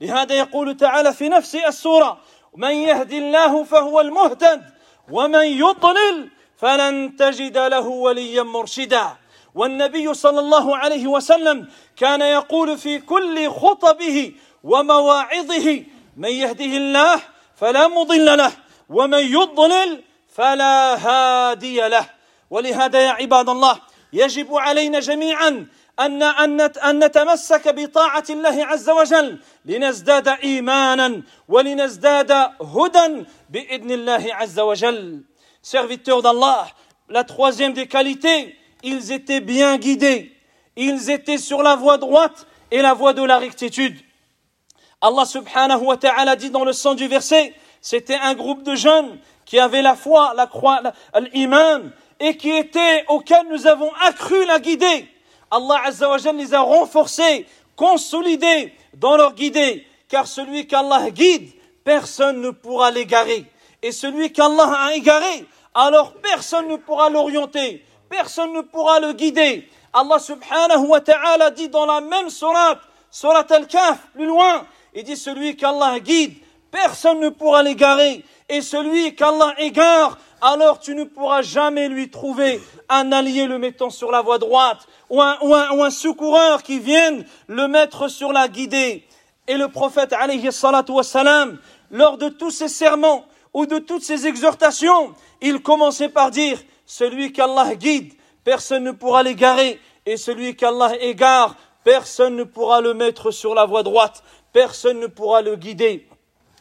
لهذا 0.00 0.34
يقول 0.34 0.76
تعالى 0.76 1.12
في 1.12 1.28
نفس 1.28 1.54
السورة 1.54 2.18
من 2.56 2.70
يهدي 2.70 3.18
الله 3.18 3.64
فهو 3.64 4.00
المهتد 4.00 4.62
ومن 5.10 5.44
يضلل 5.44 6.30
فلن 6.56 7.16
تجد 7.16 7.58
له 7.58 7.86
وليا 7.86 8.42
مرشدا. 8.42 9.16
والنبي 9.54 10.14
صلى 10.14 10.40
الله 10.40 10.76
عليه 10.76 11.06
وسلم 11.06 11.68
كان 11.96 12.20
يقول 12.20 12.78
في 12.78 12.98
كل 12.98 13.50
خطبه 13.50 14.32
ومواعظه 14.64 15.84
من 16.16 16.28
يهده 16.28 16.64
الله 16.64 17.20
فلا 17.56 17.88
مضل 17.88 18.38
له 18.38 18.52
ومن 18.88 19.18
يضلل 19.18 20.02
فلا 20.28 20.94
هادي 20.96 21.88
له 21.88 22.10
ولهذا 22.50 23.00
يا 23.00 23.10
عباد 23.10 23.48
الله 23.48 23.80
يجب 24.12 24.54
علينا 24.54 25.00
جميعا 25.00 25.66
أن 26.00 26.22
أن 26.22 27.04
نتمسك 27.04 27.68
بطاعة 27.68 28.24
الله 28.30 28.64
عز 28.64 28.90
وجل 28.90 29.38
لنزداد 29.64 30.28
إيمانا 30.28 31.22
ولنزداد 31.48 32.32
هدى 32.60 33.24
بإذن 33.50 33.90
الله 33.90 34.24
عز 34.30 34.60
وجل 34.60 35.24
Serviteurs 35.60 36.22
d'Allah, 36.22 36.68
la 37.08 37.24
troisième 37.24 37.72
des 37.72 37.88
qualités, 37.88 38.56
ils 38.82 39.12
étaient 39.12 39.40
bien 39.40 39.76
guidés, 39.76 40.32
ils 40.76 41.10
étaient 41.10 41.36
sur 41.36 41.62
la 41.62 41.74
voie 41.74 41.98
droite 41.98 42.46
et 42.70 42.80
la 42.80 42.94
voie 42.94 43.12
de 43.12 43.22
la 43.22 43.38
rectitude. 43.38 43.98
Allah 45.00 45.26
subhanahu 45.26 45.82
wa 45.82 45.96
ta'ala 45.96 46.36
dit 46.36 46.50
dans 46.50 46.64
le 46.64 46.72
sens 46.72 46.96
du 46.96 47.06
verset, 47.06 47.52
c'était 47.80 48.16
un 48.16 48.34
groupe 48.34 48.62
de 48.62 48.74
jeunes 48.74 49.18
qui 49.44 49.58
avaient 49.58 49.82
la 49.82 49.96
foi, 49.96 50.32
la 50.36 50.46
croix, 50.46 50.80
l'iman, 51.32 51.90
et 52.20 52.36
qui 52.36 52.50
étaient, 52.50 53.04
auxquels 53.08 53.46
nous 53.50 53.66
avons 53.66 53.90
accru 54.06 54.44
la 54.46 54.58
guidée. 54.58 55.08
Allah 55.50 55.80
azza 55.84 56.08
wa 56.08 56.16
les 56.32 56.54
a 56.54 56.60
renforcés, 56.60 57.46
consolidés 57.76 58.72
dans 58.94 59.16
leur 59.16 59.34
guidée, 59.34 59.86
car 60.08 60.26
celui 60.26 60.66
qu'Allah 60.66 61.10
guide, 61.10 61.50
personne 61.84 62.40
ne 62.40 62.50
pourra 62.50 62.90
l'égarer. 62.90 63.44
Et 63.82 63.92
celui 63.92 64.32
qu'Allah 64.32 64.70
a 64.86 64.94
égaré, 64.94 65.46
alors 65.74 66.12
personne 66.14 66.68
ne 66.68 66.76
pourra 66.76 67.08
l'orienter 67.08 67.84
personne 68.08 68.52
ne 68.52 68.62
pourra 68.62 69.00
le 69.00 69.12
guider. 69.12 69.68
Allah 69.92 70.18
subhanahu 70.18 70.86
wa 70.86 71.00
ta'ala 71.00 71.50
dit 71.50 71.68
dans 71.68 71.86
la 71.86 72.00
même 72.00 72.30
surat, 72.30 72.78
surat 73.10 73.46
al-Kaf, 73.48 73.98
plus 74.14 74.26
loin, 74.26 74.66
il 74.94 75.04
dit 75.04 75.16
celui 75.16 75.56
qu'Allah 75.56 76.00
guide, 76.00 76.34
personne 76.70 77.20
ne 77.20 77.28
pourra 77.28 77.62
l'égarer. 77.62 78.24
Et 78.48 78.60
celui 78.62 79.14
qu'Allah 79.14 79.54
égare, 79.58 80.18
alors 80.40 80.78
tu 80.78 80.94
ne 80.94 81.04
pourras 81.04 81.42
jamais 81.42 81.88
lui 81.88 82.10
trouver 82.10 82.60
un 82.88 83.12
allié 83.12 83.46
le 83.46 83.58
mettant 83.58 83.90
sur 83.90 84.10
la 84.10 84.22
voie 84.22 84.38
droite 84.38 84.86
ou 85.10 85.20
un, 85.20 85.36
ou 85.40 85.90
secoureur 85.90 86.62
qui 86.62 86.78
vienne 86.78 87.24
le 87.46 87.68
mettre 87.68 88.08
sur 88.08 88.32
la 88.32 88.48
guidée. 88.48 89.04
Et 89.46 89.56
le 89.56 89.68
prophète, 89.68 90.12
alayhi 90.12 90.52
salatu 90.52 90.92
wassalam, 90.92 91.58
lors 91.90 92.18
de 92.18 92.28
tous 92.28 92.50
ses 92.50 92.68
serments 92.68 93.24
ou 93.54 93.66
de 93.66 93.78
toutes 93.78 94.02
ses 94.02 94.26
exhortations, 94.26 95.14
il 95.40 95.62
commençait 95.62 96.10
par 96.10 96.30
dire, 96.30 96.58
celui 96.84 97.32
qu'Allah 97.32 97.74
guide, 97.74 98.12
personne 98.44 98.84
ne 98.84 98.92
pourra 98.92 99.22
l'égarer, 99.22 99.80
et 100.06 100.16
celui 100.16 100.56
qu'Allah 100.56 100.92
égare, 101.00 101.56
personne 101.84 102.36
ne 102.36 102.44
pourra 102.44 102.80
le 102.80 102.94
mettre 102.94 103.30
sur 103.30 103.54
la 103.54 103.64
voie 103.64 103.82
droite, 103.82 104.22
personne 104.52 105.00
ne 105.00 105.06
pourra 105.06 105.42
le 105.42 105.56
guider 105.56 106.06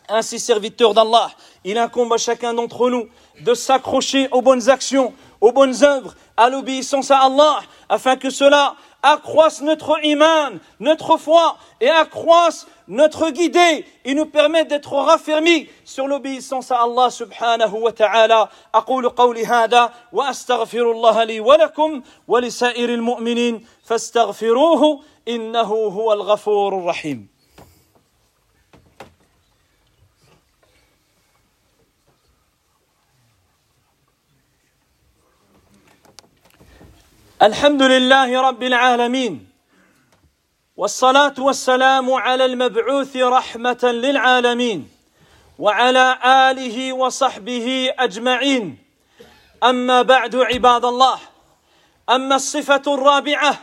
Ainsi, 0.08 0.38
serviteur 0.38 0.94
d'Allah, 0.94 1.30
il 1.64 1.78
incombe 1.78 2.12
à 2.12 2.18
chacun 2.18 2.54
d'entre 2.54 2.90
nous 2.90 3.08
de 3.40 3.54
s'accrocher 3.54 4.28
aux 4.32 4.42
bonnes 4.42 4.68
actions, 4.68 5.14
aux 5.40 5.52
bonnes 5.52 5.82
œuvres, 5.84 6.14
à 6.36 6.48
l'obéissance 6.48 7.10
à 7.10 7.18
Allah, 7.18 7.60
afin 7.88 8.16
que 8.16 8.30
cela 8.30 8.74
accroisse 9.02 9.60
notre 9.62 10.04
iman, 10.04 10.58
notre 10.80 11.16
foi, 11.16 11.56
et 11.80 11.88
accroisse 11.88 12.66
notre 12.88 13.30
guidée 13.30 13.84
et 14.04 14.14
nous 14.14 14.26
permette 14.26 14.68
d'être 14.68 14.92
raffermis 14.92 15.68
sur 15.84 16.06
l'obéissance 16.06 16.70
à 16.70 16.82
Allah 16.82 17.10
subhanahu 17.10 17.78
wa 17.80 17.92
ta'ala. 17.92 18.48
أقول 18.74 19.08
قولي 19.08 19.46
هذا 19.46 19.92
وأستغفر 20.12 20.90
الله 20.90 21.24
لي 21.24 21.40
ولكم 21.40 22.02
ولسائر 22.28 22.88
المؤمنين 22.88 23.66
فاستغفروه 23.84 25.00
إنه 25.28 25.60
هو 25.60 26.12
الغفور 26.12 26.78
الرحيم 26.78 27.28
الحمد 37.41 37.81
لله 37.81 38.41
رب 38.41 38.63
العالمين 38.63 39.47
والصلاة 40.77 41.33
والسلام 41.39 42.13
على 42.13 42.45
المبعوث 42.45 43.17
رحمة 43.17 43.79
للعالمين 43.83 44.89
وعلى 45.59 46.17
آله 46.25 46.93
وصحبه 46.93 47.93
أجمعين. 47.99 48.77
أما 49.63 50.01
بعد 50.01 50.35
عباد 50.35 50.85
الله 50.85 51.19
أما 52.09 52.35
الصفة 52.35 52.81
الرابعة 52.87 53.59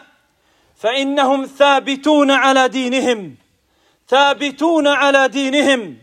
فإنهم 0.76 1.46
ثابتون 1.46 2.30
على 2.30 2.68
دينهم 2.68 3.36
ثابتون 4.08 4.86
على 4.86 5.28
دينهم. 5.28 5.98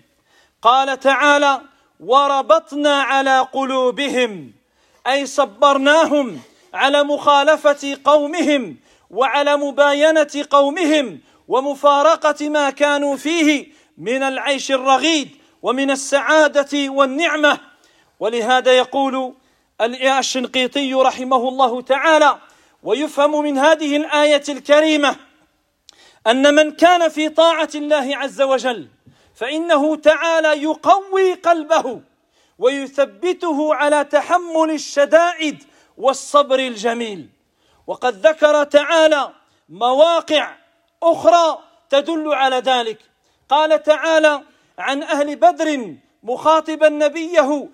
قال 0.62 1.00
تعالى 1.00 1.62
وربطنا 2.00 3.02
على 3.02 3.40
قلوبهم 3.40 4.54
أي 5.08 5.26
صبرناهم 5.26 6.42
على 6.74 7.04
مخالفة 7.04 7.98
قومهم 8.06 8.78
وعلى 9.10 9.58
مباينة 9.58 10.46
قومهم 10.50 11.20
ومفارقة 11.48 12.50
ما 12.50 12.70
كانوا 12.70 13.16
فيه 13.16 13.68
من 13.98 14.24
العيش 14.24 14.72
الرغيد 14.72 15.30
ومن 15.62 15.92
السعادة 15.92 16.90
والنعمة. 16.90 17.60
ولهذا 18.20 18.72
يقول 18.78 19.34
الشنقيطي 20.20 20.94
رحمه 20.94 21.50
الله 21.50 21.82
تعالى 21.82 22.38
ويفهم 22.84 23.44
من 23.44 23.58
هذه 23.58 23.98
الآية 23.98 24.44
الكريمة 24.50 25.16
أن 26.28 26.56
من 26.56 26.72
كان 26.72 27.10
في 27.10 27.30
طاعة 27.30 27.70
الله 27.76 28.18
عز 28.18 28.42
وجل 28.42 28.88
فإنه 29.36 29.96
تعالى 29.96 30.64
يقوي 30.64 31.34
قلبه 31.34 32.02
ويثبته 32.60 33.76
على 33.76 34.04
تحمل 34.04 34.72
الشدائد 34.72 35.64
والصبر 36.02 36.60
الجميل. 36.60 37.30
وقد 37.88 38.14
ذكر 38.28 38.64
تعالى 38.64 39.24
مواقع 39.70 40.56
أخرى 41.04 41.46
تدل 41.90 42.34
على 42.34 42.56
ذلك. 42.56 43.00
قال 43.50 43.84
تعالى 43.84 44.42
عن 44.78 45.04
أهل 45.04 45.36
بدر 45.36 45.96
مخاطبا 46.24 46.90
نبيه 46.90 47.70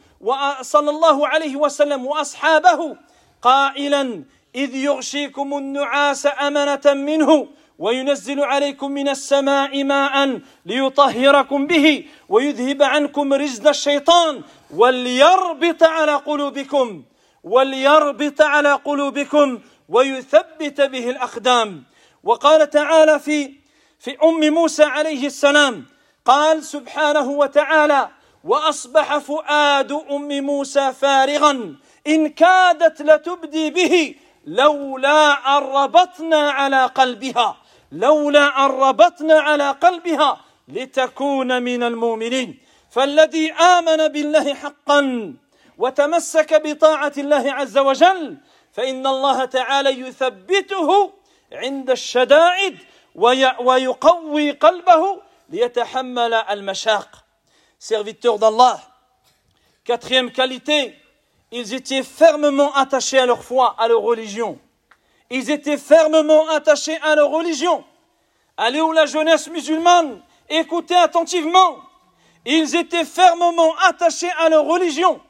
صلى 0.62 0.90
الله 0.90 1.28
عليه 1.28 1.56
وسلم 1.56 2.06
وأصحابه 2.06 2.98
قائلا 3.42 4.24
إذ 4.56 4.76
يغشيكم 4.76 5.58
النعاس 5.58 6.28
أمنة 6.42 6.82
منه 6.86 7.48
وينزل 7.80 8.44
عليكم 8.44 8.92
من 8.92 9.10
السماء 9.10 9.84
ماء 9.84 10.40
ليطهركم 10.66 11.68
به 11.68 12.06
ويذهب 12.30 12.84
عنكم 12.84 13.34
رزق 13.34 13.68
الشيطان 13.68 14.42
وليربط 14.76 15.84
على 15.84 16.16
قلوبكم 16.16 17.04
وليربط 17.48 18.42
على 18.42 18.74
قلوبكم 18.74 19.60
ويثبت 19.90 20.82
به 20.82 21.10
الأقدام. 21.10 21.84
وقال 22.24 22.70
تعالى 22.70 23.20
في 23.20 23.54
في 24.00 24.18
أم 24.24 24.54
موسى 24.54 24.84
عليه 24.84 25.28
السلام 25.28 25.86
قال 26.26 26.64
سبحانه 26.64 27.30
وتعالى 27.30 28.10
وأصبح 28.44 29.18
فؤاد 29.18 29.92
أم 29.92 30.44
موسى 30.44 30.94
فارغا 30.94 31.76
إن 32.08 32.30
كادت 32.30 33.02
لتبدي 33.02 33.70
به 33.70 34.16
لولا 34.46 35.58
أن 35.58 35.64
ربطنا 35.64 36.52
على 36.52 36.86
قلبها 36.86 37.58
لولا 37.92 38.66
أن 38.66 38.72
ربطنا 38.72 39.40
على 39.40 39.72
قلبها 39.72 40.42
لتكون 40.68 41.64
من 41.64 41.84
المؤمنين. 41.84 42.60
فالذي 42.92 43.54
آمن 43.54 44.08
بالله 44.08 44.54
حقا 44.54 45.34
وتمسك 45.79 46.62
بطاعة 46.62 47.12
الله 47.19 47.53
عز 47.53 47.79
وجل 47.79 48.37
فإن 48.73 49.07
الله 49.07 49.45
تعالى 49.45 49.91
يثبته 49.91 51.12
عند 51.53 51.91
الشدائد 51.91 52.79
ويقوي 53.61 54.51
قلبه 54.51 55.23
ليتحمل 55.49 56.35
المشاق 56.35 57.09
serviteurs 57.79 58.38
d'Allah 58.38 58.81
quatrième 59.85 60.31
qualité 60.31 60.95
ils 61.51 61.75
étaient 61.75 62.03
fermement 62.03 62.73
attachés 62.75 63.19
à 63.19 63.27
leur 63.27 63.43
foi 63.43 63.75
à 63.79 63.88
leur 63.88 64.01
religion 64.01 64.59
ils 65.31 65.51
étaient 65.51 65.77
fermement 65.77 66.49
attachés 66.49 66.97
à 67.03 67.15
leur 67.17 67.31
religion 67.31 67.85
allez 68.57 68.81
où 68.81 68.93
la 68.93 69.07
jeunesse 69.07 69.49
musulmane 69.49 70.21
écoutez 70.49 70.95
attentivement 70.95 71.79
ils 72.47 72.77
étaient 72.77 73.05
fermement 73.05 73.75
attachés 73.88 74.31
à 74.38 74.49
leur 74.49 74.65
religion 74.65 75.21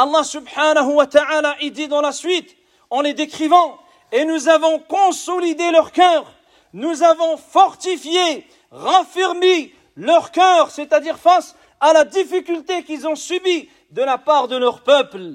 Allah 0.00 0.24
subhanahu 0.24 0.94
wa 0.94 1.06
ta'ala 1.06 1.56
il 1.60 1.72
dit 1.72 1.86
dans 1.86 2.00
la 2.00 2.12
suite 2.12 2.56
en 2.88 3.02
les 3.02 3.12
décrivant, 3.12 3.78
et 4.10 4.24
nous 4.24 4.48
avons 4.48 4.78
consolidé 4.78 5.70
leur 5.72 5.92
cœur, 5.92 6.24
nous 6.72 7.02
avons 7.02 7.36
fortifié, 7.36 8.48
raffermi 8.70 9.70
leur 9.96 10.30
cœur, 10.30 10.70
c'est-à-dire 10.70 11.18
face 11.18 11.54
à 11.80 11.92
la 11.92 12.04
difficulté 12.04 12.82
qu'ils 12.82 13.06
ont 13.06 13.14
subie 13.14 13.68
de 13.90 14.00
la 14.02 14.16
part 14.16 14.48
de 14.48 14.56
leur 14.56 14.80
peuple. 14.80 15.34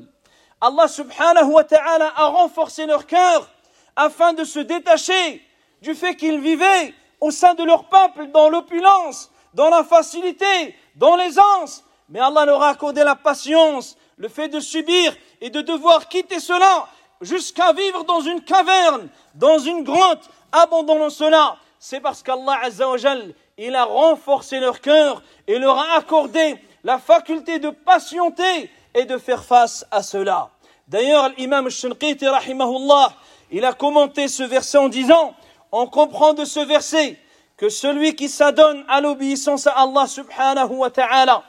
Allah 0.60 0.88
subhanahu 0.88 1.52
wa 1.52 1.64
ta'ala 1.64 2.12
a 2.16 2.26
renforcé 2.26 2.88
leur 2.88 3.06
cœur 3.06 3.48
afin 3.96 4.34
de 4.34 4.44
se 4.44 4.58
détacher 4.58 5.44
du 5.84 5.94
fait 5.94 6.16
qu'ils 6.16 6.40
vivaient 6.40 6.92
au 7.22 7.30
sein 7.30 7.54
de 7.54 7.64
leur 7.64 7.86
peuple 7.86 8.32
dans 8.34 8.50
l'opulence, 8.50 9.32
dans 9.54 9.70
la 9.70 9.84
facilité, 9.84 10.76
dans 10.96 11.16
l'aisance. 11.16 11.84
Mais 12.10 12.20
Allah 12.20 12.46
leur 12.46 12.64
a 12.64 12.70
accordé 12.70 13.04
la 13.04 13.16
patience, 13.16 13.96
le 14.18 14.28
fait 14.28 14.48
de 14.48 14.60
subir 14.60 15.16
et 15.42 15.50
de 15.50 15.62
devoir 15.62 16.08
quitter 16.08 16.40
cela 16.40 16.88
jusqu'à 17.22 17.74
vivre 17.74 18.04
dans 18.04 18.22
une 18.22 18.42
caverne, 18.42 19.10
dans 19.36 19.60
une 19.60 19.84
grotte, 19.84 20.30
abandonnant 20.52 21.10
cela. 21.10 21.58
C'est 21.80 22.00
parce 22.00 22.24
qu'Allah 22.24 22.60
Azzawajal, 22.64 23.34
il 23.58 23.76
a 23.76 23.86
renforcé 23.86 24.60
leur 24.60 24.82
cœur 24.82 25.22
et 25.48 25.60
leur 25.60 25.78
a 25.78 25.98
accordé 25.98 26.58
la 26.84 26.98
faculté 27.00 27.60
de 27.60 27.70
patienter 27.70 28.70
et 28.94 29.06
de 29.06 29.18
faire 29.18 29.44
face 29.44 29.86
à 29.92 30.02
cela. 30.04 30.50
D'ailleurs, 30.88 31.30
l'imam 31.38 31.70
Shinqiti, 31.70 32.28
rahimahullah, 32.28 33.14
il 33.52 33.66
a 33.66 33.74
commenté 33.74 34.28
ce 34.28 34.44
verset 34.44 34.78
en 34.78 34.88
disant, 34.88 35.34
on 35.72 35.88
comprend 35.88 36.34
de 36.34 36.46
ce 36.46 36.60
verset 36.60 37.20
que 37.58 37.70
celui 37.70 38.16
qui 38.16 38.30
s'adonne 38.30 38.86
à 38.88 39.02
l'obéissance 39.02 39.68
à 39.68 39.72
Allah 39.72 40.08
subhanahu 40.08 40.76
wa 40.76 40.90
ta'ala, 40.90 41.44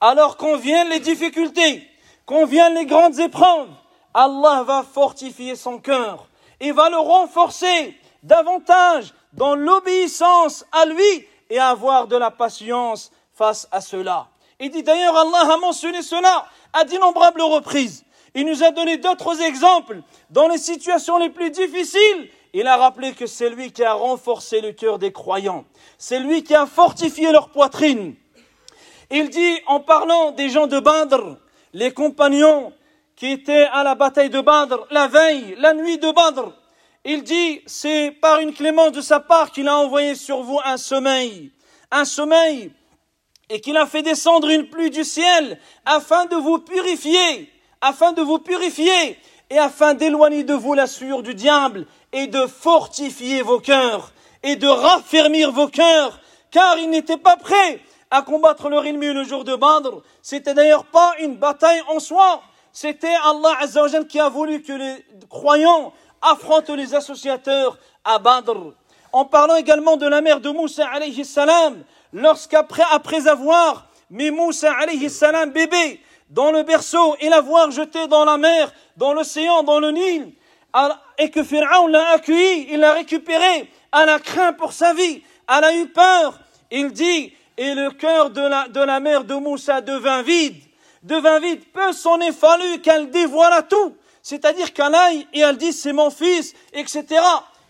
alors 0.00 0.36
qu'on 0.36 0.56
viennent 0.56 0.90
les 0.90 1.00
difficultés, 1.00 1.88
qu'on 2.26 2.44
viennent 2.44 2.74
les 2.74 2.86
grandes 2.86 3.18
épreuves, 3.18 3.70
Allah 4.12 4.64
va 4.66 4.82
fortifier 4.82 5.54
son 5.54 5.78
cœur 5.78 6.26
et 6.60 6.72
va 6.72 6.90
le 6.90 6.98
renforcer 6.98 7.96
davantage 8.22 9.14
dans 9.32 9.54
l'obéissance 9.54 10.64
à 10.72 10.84
lui 10.86 11.26
et 11.48 11.58
avoir 11.58 12.08
de 12.08 12.16
la 12.16 12.30
patience 12.30 13.12
face 13.32 13.68
à 13.70 13.80
cela. 13.80 14.28
Il 14.58 14.70
dit 14.70 14.82
d'ailleurs, 14.82 15.16
Allah 15.16 15.54
a 15.54 15.56
mentionné 15.58 16.02
cela 16.02 16.46
à 16.72 16.84
d'innombrables 16.84 17.42
reprises. 17.42 18.04
Il 18.34 18.46
nous 18.46 18.62
a 18.64 18.70
donné 18.70 18.96
d'autres 18.96 19.40
exemples 19.40 20.00
dans 20.30 20.48
les 20.48 20.58
situations 20.58 21.18
les 21.18 21.30
plus 21.30 21.50
difficiles. 21.50 22.30
Il 22.52 22.66
a 22.66 22.76
rappelé 22.76 23.12
que 23.12 23.26
c'est 23.26 23.50
lui 23.50 23.70
qui 23.70 23.84
a 23.84 23.92
renforcé 23.92 24.60
le 24.60 24.72
cœur 24.72 24.98
des 24.98 25.12
croyants. 25.12 25.64
C'est 25.98 26.18
lui 26.18 26.42
qui 26.42 26.54
a 26.54 26.66
fortifié 26.66 27.30
leur 27.32 27.50
poitrine. 27.50 28.14
Il 29.10 29.28
dit, 29.28 29.58
en 29.66 29.80
parlant 29.80 30.32
des 30.32 30.48
gens 30.48 30.66
de 30.66 30.80
Badr, 30.80 31.36
les 31.72 31.92
compagnons 31.92 32.72
qui 33.16 33.32
était 33.32 33.68
à 33.72 33.82
la 33.82 33.94
bataille 33.94 34.30
de 34.30 34.40
Badr, 34.40 34.86
la 34.90 35.08
veille, 35.08 35.56
la 35.58 35.72
nuit 35.72 35.98
de 35.98 36.10
Badr, 36.10 36.52
il 37.04 37.22
dit, 37.22 37.62
c'est 37.66 38.10
par 38.10 38.40
une 38.40 38.52
clémence 38.52 38.92
de 38.92 39.00
sa 39.00 39.20
part 39.20 39.52
qu'il 39.52 39.68
a 39.68 39.78
envoyé 39.78 40.14
sur 40.14 40.42
vous 40.42 40.58
un 40.64 40.76
sommeil, 40.76 41.52
un 41.90 42.04
sommeil, 42.04 42.72
et 43.48 43.60
qu'il 43.60 43.76
a 43.76 43.86
fait 43.86 44.02
descendre 44.02 44.48
une 44.48 44.68
pluie 44.68 44.90
du 44.90 45.04
ciel 45.04 45.60
afin 45.84 46.26
de 46.26 46.34
vous 46.34 46.58
purifier, 46.58 47.48
afin 47.80 48.12
de 48.12 48.22
vous 48.22 48.40
purifier, 48.40 49.18
et 49.50 49.58
afin 49.58 49.94
d'éloigner 49.94 50.42
de 50.42 50.54
vous 50.54 50.74
la 50.74 50.88
sueur 50.88 51.22
du 51.22 51.34
diable, 51.34 51.86
et 52.12 52.26
de 52.26 52.46
fortifier 52.46 53.42
vos 53.42 53.60
cœurs, 53.60 54.12
et 54.42 54.56
de 54.56 54.66
raffermir 54.66 55.52
vos 55.52 55.68
cœurs, 55.68 56.20
car 56.50 56.76
il 56.78 56.90
n'était 56.90 57.18
pas 57.18 57.36
prêt 57.36 57.80
à 58.10 58.22
combattre 58.22 58.68
leur 58.68 58.84
ennemi 58.86 59.12
le 59.12 59.24
jour 59.24 59.44
de 59.44 59.54
Badr. 59.54 60.02
C'était 60.22 60.54
d'ailleurs 60.54 60.84
pas 60.84 61.14
une 61.20 61.36
bataille 61.36 61.82
en 61.88 61.98
soi, 61.98 62.42
c'était 62.72 63.14
Allah 63.24 63.56
Azzawajal 63.60 64.06
qui 64.06 64.20
a 64.20 64.28
voulu 64.28 64.62
que 64.62 64.72
les 64.72 65.04
croyants 65.28 65.92
affrontent 66.20 66.74
les 66.74 66.94
associateurs 66.94 67.78
à 68.04 68.18
Badr. 68.18 68.72
En 69.12 69.24
parlant 69.24 69.56
également 69.56 69.96
de 69.96 70.06
la 70.06 70.20
mère 70.20 70.40
de 70.40 70.50
Moussa 70.50 70.86
alayhi 70.88 71.24
salam, 71.24 71.82
lorsqu'après 72.12 72.84
après 72.92 73.28
avoir 73.28 73.86
mis 74.10 74.30
Moussa 74.30 74.72
alayhi 74.72 75.08
salam 75.08 75.50
bébé 75.50 76.00
dans 76.30 76.50
le 76.50 76.62
berceau 76.62 77.16
et 77.20 77.28
l'avoir 77.28 77.70
jeté 77.70 78.06
dans 78.08 78.24
la 78.24 78.36
mer, 78.36 78.72
dans 78.96 79.12
l'océan, 79.12 79.62
dans 79.62 79.78
le 79.78 79.90
Nil, 79.90 80.32
et 81.18 81.30
que 81.30 81.42
Pharaon 81.42 81.86
l'a 81.86 82.10
accueilli, 82.10 82.68
il 82.70 82.80
l'a 82.80 82.92
récupéré, 82.92 83.70
elle 83.92 84.08
a 84.08 84.18
craint 84.18 84.52
pour 84.52 84.72
sa 84.72 84.92
vie, 84.92 85.22
elle 85.48 85.64
a 85.64 85.74
eu 85.74 85.88
peur. 85.88 86.38
Il 86.70 86.92
dit, 86.92 87.32
et 87.56 87.74
le 87.74 87.90
cœur 87.90 88.30
de 88.30 88.84
la, 88.84 89.00
mère 89.00 89.24
de 89.24 89.34
Moussa 89.34 89.80
devint 89.80 90.22
vide, 90.22 90.56
devint 91.02 91.40
vide, 91.40 91.62
peu 91.72 91.92
s'en 91.92 92.20
est 92.20 92.32
fallu 92.32 92.80
qu'elle 92.80 93.10
dévoila 93.10 93.62
tout. 93.62 93.96
C'est-à-dire 94.22 94.72
qu'elle 94.72 94.94
aille 94.94 95.26
et 95.32 95.40
elle 95.40 95.56
dit 95.56 95.72
c'est 95.72 95.92
mon 95.92 96.10
fils, 96.10 96.54
etc. 96.72 97.04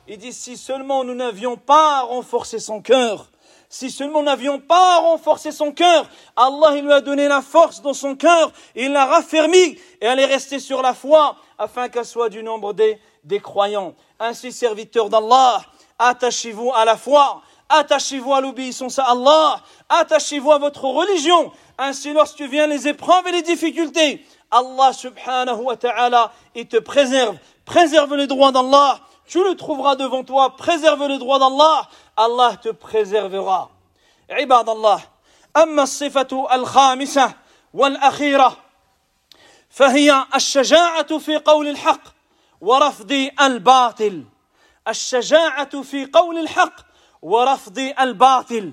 Il 0.08 0.18
dit 0.18 0.32
si 0.32 0.56
seulement 0.56 1.04
nous 1.04 1.14
n'avions 1.14 1.56
pas 1.56 2.02
renforcé 2.02 2.58
son 2.58 2.80
cœur, 2.80 3.28
si 3.68 3.90
seulement 3.90 4.20
nous 4.20 4.26
n'avions 4.26 4.58
pas 4.58 4.98
renforcé 5.00 5.52
son 5.52 5.72
cœur, 5.72 6.08
Allah 6.34 6.80
lui 6.80 6.92
a 6.92 7.00
donné 7.00 7.28
la 7.28 7.42
force 7.42 7.82
dans 7.82 7.94
son 7.94 8.16
cœur, 8.16 8.52
il 8.74 8.92
l'a 8.92 9.04
raffermi 9.04 9.58
et 9.58 9.78
elle 10.00 10.20
est 10.20 10.24
restée 10.24 10.58
sur 10.58 10.82
la 10.82 10.94
foi 10.94 11.36
afin 11.58 11.88
qu'elle 11.88 12.04
soit 12.04 12.28
du 12.28 12.42
nombre 12.42 12.72
des, 12.72 12.98
des 13.24 13.40
croyants. 13.40 13.94
Ainsi, 14.18 14.52
serviteurs 14.52 15.10
d'Allah, 15.10 15.62
attachez-vous 15.98 16.72
à 16.74 16.84
la 16.84 16.96
foi, 16.96 17.42
attachez-vous 17.69 18.33
à 18.33 18.41
l'obéissance 18.41 18.99
à 18.99 19.03
Allah, 19.03 19.61
attachez-vous 19.89 20.51
à 20.51 20.57
votre 20.57 20.85
religion. 20.85 21.51
Ainsi, 21.77 22.13
lorsque 22.13 22.41
viennent 22.41 22.69
les 22.69 22.87
épreuves 22.87 23.27
et 23.27 23.31
les 23.31 23.41
difficultés, 23.41 24.25
Allah 24.51 24.91
subhanahu 24.93 25.61
wa 25.61 25.77
ta'ala, 25.77 26.31
il 26.55 26.67
te 26.67 26.77
préserve. 26.77 27.37
Préserve 27.65 28.15
les 28.15 28.27
droits 28.27 28.51
d'Allah. 28.51 28.99
Tu 29.25 29.41
le 29.43 29.55
trouveras 29.55 29.95
devant 29.95 30.23
toi. 30.23 30.55
Préserve 30.57 31.07
les 31.07 31.17
droits 31.17 31.39
d'Allah. 31.39 31.87
Allah 32.17 32.57
te 32.61 32.69
préservera. 32.69 33.69
عباد 34.31 34.69
الله 34.69 35.01
أما 35.57 35.83
الصفة 35.83 36.47
الخامسة 36.51 37.33
والأخيرة 37.73 38.57
فهي 39.69 40.25
الشجاعة 40.35 41.17
في 41.17 41.37
قول 41.37 41.67
الحق 41.67 42.01
ورفض 42.61 43.29
الباطل 43.41 44.23
الشجاعة 44.87 45.81
في 45.81 46.05
قول 46.05 46.37
الحق 46.37 46.84
ورفض 47.26 47.78
الباطل. 48.00 48.72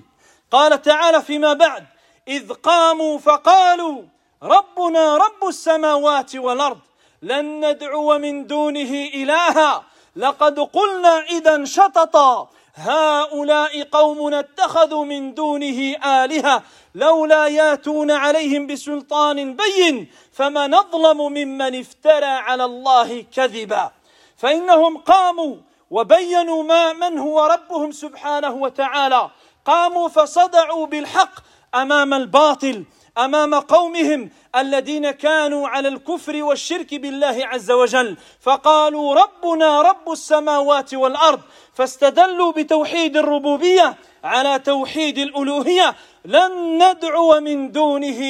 قال 0.51 0.81
تعالى 0.81 1.21
فيما 1.21 1.53
بعد 1.53 1.85
إذ 2.27 2.53
قاموا 2.53 3.17
فقالوا 3.17 4.01
ربنا 4.43 5.17
رب 5.17 5.47
السماوات 5.47 6.35
والأرض 6.35 6.79
لن 7.21 7.65
ندعو 7.65 8.17
من 8.17 8.47
دونه 8.47 8.93
إلها. 9.13 9.83
لقد 10.15 10.59
قلنا 10.59 11.19
إذا 11.19 11.65
شططا 11.65 12.49
هؤلاء 12.75 13.83
قومنا 13.83 14.39
اتخذوا 14.39 15.05
من 15.05 15.33
دونه 15.33 15.79
آلهة 16.05 16.63
لولا 16.95 17.47
ياتون 17.47 18.11
عليهم 18.11 18.67
بسلطان 18.67 19.55
بين 19.55 20.07
فمن 20.31 20.73
أظلم 20.73 21.17
ممن 21.17 21.79
افترى 21.79 22.25
على 22.25 22.65
الله 22.65 23.25
كذبا. 23.35 23.91
فإنهم 24.37 24.97
قاموا 24.97 25.55
وبينوا 25.93 26.63
ما 26.63 26.93
من 26.93 27.13
هو 27.19 27.37
ربهم 27.45 27.91
سبحانه 27.91 28.53
وتعالى. 28.63 29.29
قاموا 29.65 30.07
فصدعوا 30.07 30.85
بالحق 30.85 31.35
أمام 31.75 32.13
الباطل 32.13 32.85
أمام 33.17 33.55
قومهم 33.55 34.29
الذين 34.55 35.11
كانوا 35.11 35.67
على 35.67 35.87
الكفر 35.87 36.43
والشرك 36.43 36.95
بالله 36.95 37.37
عز 37.45 37.71
وجل. 37.71 38.17
فقالوا 38.41 39.07
ربنا 39.21 39.81
رب 39.81 40.11
السماوات 40.11 40.93
والأرض 40.93 41.41
فاستدلوا 41.73 42.51
بتوحيد 42.51 43.17
الربوبية 43.17 43.97
على 44.23 44.59
توحيد 44.59 45.17
الألوهية. 45.17 45.95
لن 46.25 46.83
ندعو 46.83 47.39
من 47.39 47.71
دونه 47.71 48.21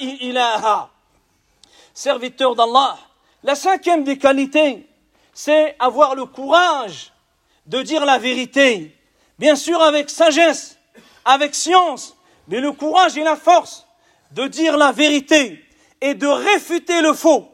إلها. 0.00 0.90
Serviteur 1.94 2.54
d'Allah, 2.54 2.98
la 3.42 3.54
cinquième 3.54 4.02
des 4.04 4.18
qualités, 4.18 4.86
c'est 5.34 5.76
avoir 5.78 6.14
le 6.14 6.24
courage 6.24 7.12
de 7.66 7.82
dire 7.82 8.04
la 8.04 8.18
vérité, 8.18 8.96
bien 9.38 9.56
sûr 9.56 9.82
avec 9.82 10.08
sagesse, 10.08 10.78
avec 11.24 11.54
science, 11.54 12.16
mais 12.48 12.60
le 12.60 12.72
courage 12.72 13.16
et 13.16 13.24
la 13.24 13.36
force 13.36 13.86
de 14.32 14.46
dire 14.46 14.76
la 14.76 14.92
vérité 14.92 15.64
et 16.00 16.14
de 16.14 16.26
réfuter 16.26 17.00
le 17.00 17.12
faux. 17.12 17.48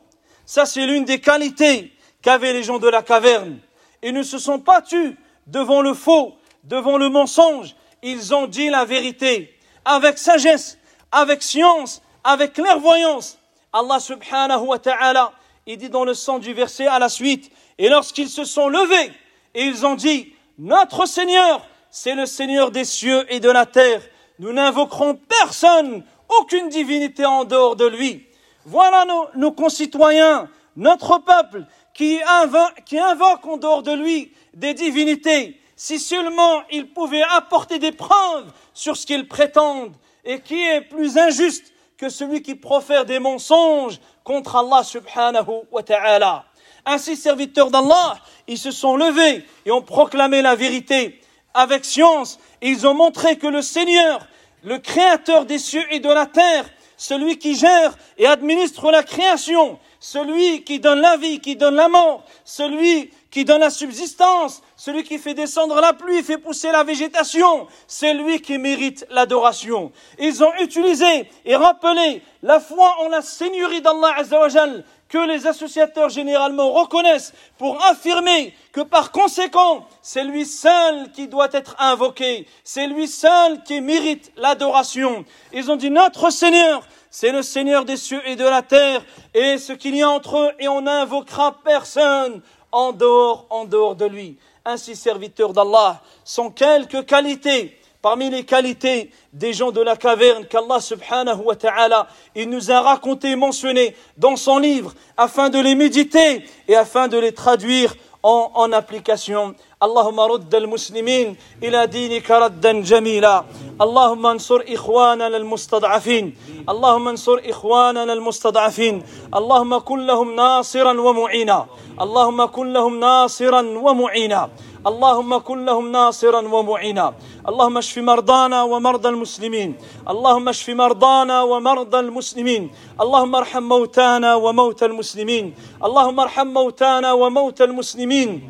Ça, 0.45 0.67
c'est 0.67 0.87
l'une 0.87 1.05
des 1.05 1.21
qualités 1.21 1.93
qu'avaient 2.23 2.53
les 2.53 2.63
gens 2.63 2.79
de 2.79 2.89
la 2.89 3.03
caverne. 3.03 3.59
Ils 4.03 4.13
ne 4.13 4.23
se 4.23 4.39
sont 4.39 4.59
pas 4.59 4.83
tus 4.83 5.17
devant 5.47 5.83
le 5.83 5.95
faux, 5.95 6.37
devant 6.65 6.99
le 6.99 7.09
mensonge. 7.09 7.77
Ils 8.03 8.35
ont 8.35 8.47
dit 8.47 8.69
la 8.69 8.85
vérité 8.85 9.57
avec 9.85 10.19
sagesse, 10.19 10.79
avec 11.13 11.43
science, 11.43 12.03
avec 12.25 12.55
clairvoyance. 12.55 13.39
Allah 13.73 14.01
subhanahu 14.01 14.67
wa 14.67 14.79
ta'ala, 14.79 15.33
il 15.67 15.77
dit 15.79 15.91
dans 15.91 16.05
le 16.05 16.15
sens 16.15 16.41
du 16.41 16.53
verset 16.53 16.87
à 16.87 16.99
la 16.99 17.09
suite, 17.09 17.51
et 17.79 17.89
lorsqu'ils 17.89 18.29
se 18.29 18.45
sont 18.45 18.69
levés, 18.69 19.13
et 19.55 19.65
ils 19.65 19.85
ont 19.87 19.95
dit, 19.95 20.33
notre 20.59 21.07
Seigneur, 21.07 21.67
c'est 21.91 22.15
le 22.15 22.27
Seigneur 22.27 22.71
des 22.71 22.85
cieux 22.85 23.25
et 23.33 23.41
de 23.41 23.51
la 23.51 23.67
terre. 23.67 24.03
Nous 24.39 24.53
n'invoquerons 24.53 25.19
personne, 25.41 26.05
aucune 26.41 26.69
divinité 26.69 27.25
en 27.25 27.45
dehors 27.45 27.77
de 27.77 27.87
lui. 27.87 28.27
Voilà 28.65 29.05
nos, 29.35 29.53
concitoyens, 29.53 30.49
notre 30.77 31.19
peuple, 31.19 31.65
qui, 31.95 32.21
invoque, 32.27 32.85
qui 32.85 32.99
invoque 32.99 33.45
en 33.47 33.57
dehors 33.57 33.83
de 33.83 33.93
lui 33.93 34.33
des 34.55 34.75
divinités. 34.75 35.61
Si 35.77 35.99
seulement 35.99 36.63
ils 36.71 36.89
pouvaient 36.93 37.25
apporter 37.35 37.79
des 37.79 37.93
preuves 37.93 38.53
sur 38.75 38.97
ce 38.97 39.07
qu'ils 39.07 39.27
prétendent, 39.27 39.97
et 40.25 40.41
qui 40.41 40.63
est 40.63 40.83
plus 40.83 41.19
injuste 41.19 41.73
que 41.97 42.09
celui 42.09 42.43
qui 42.43 42.55
profère 42.55 43.05
des 43.05 43.19
mensonges 43.19 43.99
contre 44.31 44.55
Allah 44.55 44.85
subhanahu 44.85 45.65
wa 45.73 45.83
ta'ala. 45.83 46.45
Ainsi, 46.87 47.17
serviteurs 47.17 47.69
d'Allah, 47.69 48.17
ils 48.47 48.59
se 48.59 48.71
sont 48.71 48.95
levés 48.95 49.45
et 49.67 49.73
ont 49.73 49.83
proclamé 49.83 50.41
la 50.41 50.55
vérité 50.55 51.21
avec 51.53 51.85
science. 51.85 52.39
ils 52.63 52.87
ont 52.87 52.95
montré 52.95 53.39
que 53.39 53.49
le 53.49 53.61
Seigneur, 53.61 54.21
le 54.63 54.79
Créateur 54.79 55.47
des 55.47 55.59
cieux 55.59 55.83
et 55.91 55.99
de 55.99 56.09
la 56.09 56.27
terre, 56.27 56.65
celui 56.97 57.39
qui 57.39 57.57
gère 57.57 57.97
et 58.19 58.27
administre 58.29 58.93
la 58.93 59.03
création, 59.03 59.81
celui 60.01 60.65
qui 60.65 60.81
donne 60.81 61.01
la 61.01 61.19
vie, 61.19 61.41
qui 61.41 61.57
donne 61.57 61.77
la 61.77 61.89
mort, 61.89 62.25
celui 62.45 63.11
qui 63.31 63.45
donne 63.45 63.61
la 63.61 63.71
subsistance, 63.71 64.63
celui 64.75 65.05
qui 65.05 65.19
fait 65.19 65.35
descendre 65.35 65.81
la 65.81 65.93
pluie, 65.93 66.23
fait 66.23 66.39
pousser 66.39 66.73
la 66.73 66.83
végétation, 66.83 67.69
c'est 67.87 68.15
lui 68.15 68.41
qui 68.41 68.59
mérite 68.59 69.07
l'adoration. 69.11 69.93
Ils 70.19 70.43
ont 70.43 70.53
utilisé 70.61 71.31
et 71.45 71.55
rappelé 71.55 72.23
la 72.43 72.59
foi 72.59 72.97
en 73.01 73.09
la 73.09 73.21
Seigneurie 73.21 73.83
d'Allah 73.83 74.15
Azzawajal, 74.17 74.85
que 75.11 75.19
les 75.19 75.47
associateurs 75.47 76.09
généralement 76.09 76.73
reconnaissent 76.73 77.33
pour 77.59 77.85
affirmer 77.85 78.55
que 78.73 78.81
par 78.81 79.11
conséquent, 79.11 79.85
c'est 80.03 80.25
lui 80.25 80.47
seul 80.47 81.11
qui 81.13 81.27
doit 81.27 81.49
être 81.53 81.75
invoqué, 81.79 82.47
c'est 82.63 82.87
lui 82.87 83.09
seul 83.09 83.63
qui 83.65 83.81
mérite 83.81 84.33
l'adoration. 84.37 85.25
Ils 85.53 85.71
ont 85.71 85.77
dit 85.77 85.91
notre 85.91 86.31
Seigneur, 86.31 86.83
c'est 87.11 87.33
le 87.33 87.43
Seigneur 87.43 87.85
des 87.85 87.97
cieux 87.97 88.23
et 88.27 88.37
de 88.37 88.45
la 88.45 88.63
terre, 88.63 89.03
et 89.35 89.59
ce 89.59 89.73
qu'il 89.73 89.97
y 89.97 90.03
a 90.03 90.09
entre 90.09 90.39
eux, 90.39 90.51
et 90.61 90.69
on 90.69 90.83
n'invoquera 90.83 91.59
personne 91.65 92.41
en 92.73 92.93
dehors, 92.93 93.47
en 93.51 93.65
dehors 93.65 93.97
de 93.97 94.07
lui. 94.07 94.39
Ainsi, 94.65 94.95
serviteurs 94.95 95.53
d'Allah, 95.53 96.01
sont 96.25 96.51
quelques 96.51 97.05
qualités 97.07 97.77
parmi 98.03 98.31
les 98.31 98.45
qualités 98.45 99.11
des 99.33 99.53
gens 99.53 99.73
de 99.73 99.81
la 99.81 99.97
caverne 99.97 100.47
qu'Allah 100.47 100.81
subhanahu 100.81 101.43
wa 101.45 101.57
ta'ala 101.57 102.09
il 102.35 102.49
nous 102.49 102.71
a 102.71 102.81
raconté, 102.81 103.37
mentionné 103.37 103.95
dans 104.17 104.37
son 104.37 104.59
livre 104.59 104.95
afin 105.17 105.51
de 105.51 105.59
les 105.59 105.75
méditer 105.75 106.45
et 106.67 106.77
afin 106.77 107.09
de 107.09 107.19
les 107.19 107.33
traduire 107.33 107.95
en, 108.25 108.51
en 108.65 108.73
application. 108.75 109.55
اللهم 109.83 110.21
رد 110.21 110.55
المسلمين 110.55 111.37
إلى 111.63 111.87
دينك 111.87 112.31
ردا 112.31 112.73
جميلا 112.81 113.45
اللهم 113.81 114.27
انصر 114.27 114.61
إخواننا 114.69 115.37
المستضعفين 115.37 116.37
اللهم 116.69 117.09
انصر 117.09 117.41
إخواننا 117.49 118.13
المستضعفين 118.13 119.03
اللهم 119.35 119.79
كن 119.79 120.07
لهم 120.07 120.37
ناصرا 120.37 121.01
ومعينا 121.01 121.67
اللهم 122.01 122.45
كن 122.45 122.73
لهم 122.73 123.01
ناصرا 123.01 123.61
ومعينا 123.87 124.51
اللهم 124.87 125.39
كن 125.39 125.65
لهم 125.65 125.93
ناصرا 125.93 126.41
ومعينا. 126.41 127.15
اللهم 127.49 127.79
اشف 127.79 127.99
مرضانا 127.99 128.63
ومرضى 128.63 129.09
المسلمين. 129.09 129.77
اللهم 130.09 130.49
اشف 130.49 130.71
مرضانا 130.71 131.43
ومرضى 131.43 131.99
المسلمين. 131.99 132.71
اللهم 133.01 133.37
ارحم 133.37 133.63
موتانا 133.63 134.35
وموتى 134.35 134.85
المسلمين. 134.85 135.55
اللهم 135.85 136.21
ارحم 136.21 136.47
موتانا 136.47 137.13
وموتى 137.13 137.65
المسلمين. 137.65 138.49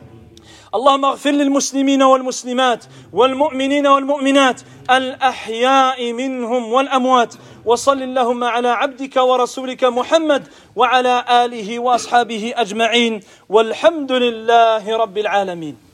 اللهم 0.75 1.05
اغفر 1.05 1.31
للمسلمين 1.31 2.03
والمسلمات 2.03 2.85
والمؤمنين 3.13 3.87
والمؤمنات 3.87 4.61
الأحياء 4.91 6.13
منهم 6.13 6.73
والأموات. 6.73 7.35
وصل 7.67 8.03
اللهم 8.03 8.45
على 8.45 8.69
عبدك 8.69 9.17
ورسولك 9.17 9.85
محمد 9.85 10.49
وعلى 10.77 11.25
آله 11.31 11.79
وأصحابه 11.79 12.55
أجمعين. 12.57 13.21
والحمد 13.49 14.13
لله 14.13 14.97
رب 14.97 15.19
العالمين. 15.19 15.90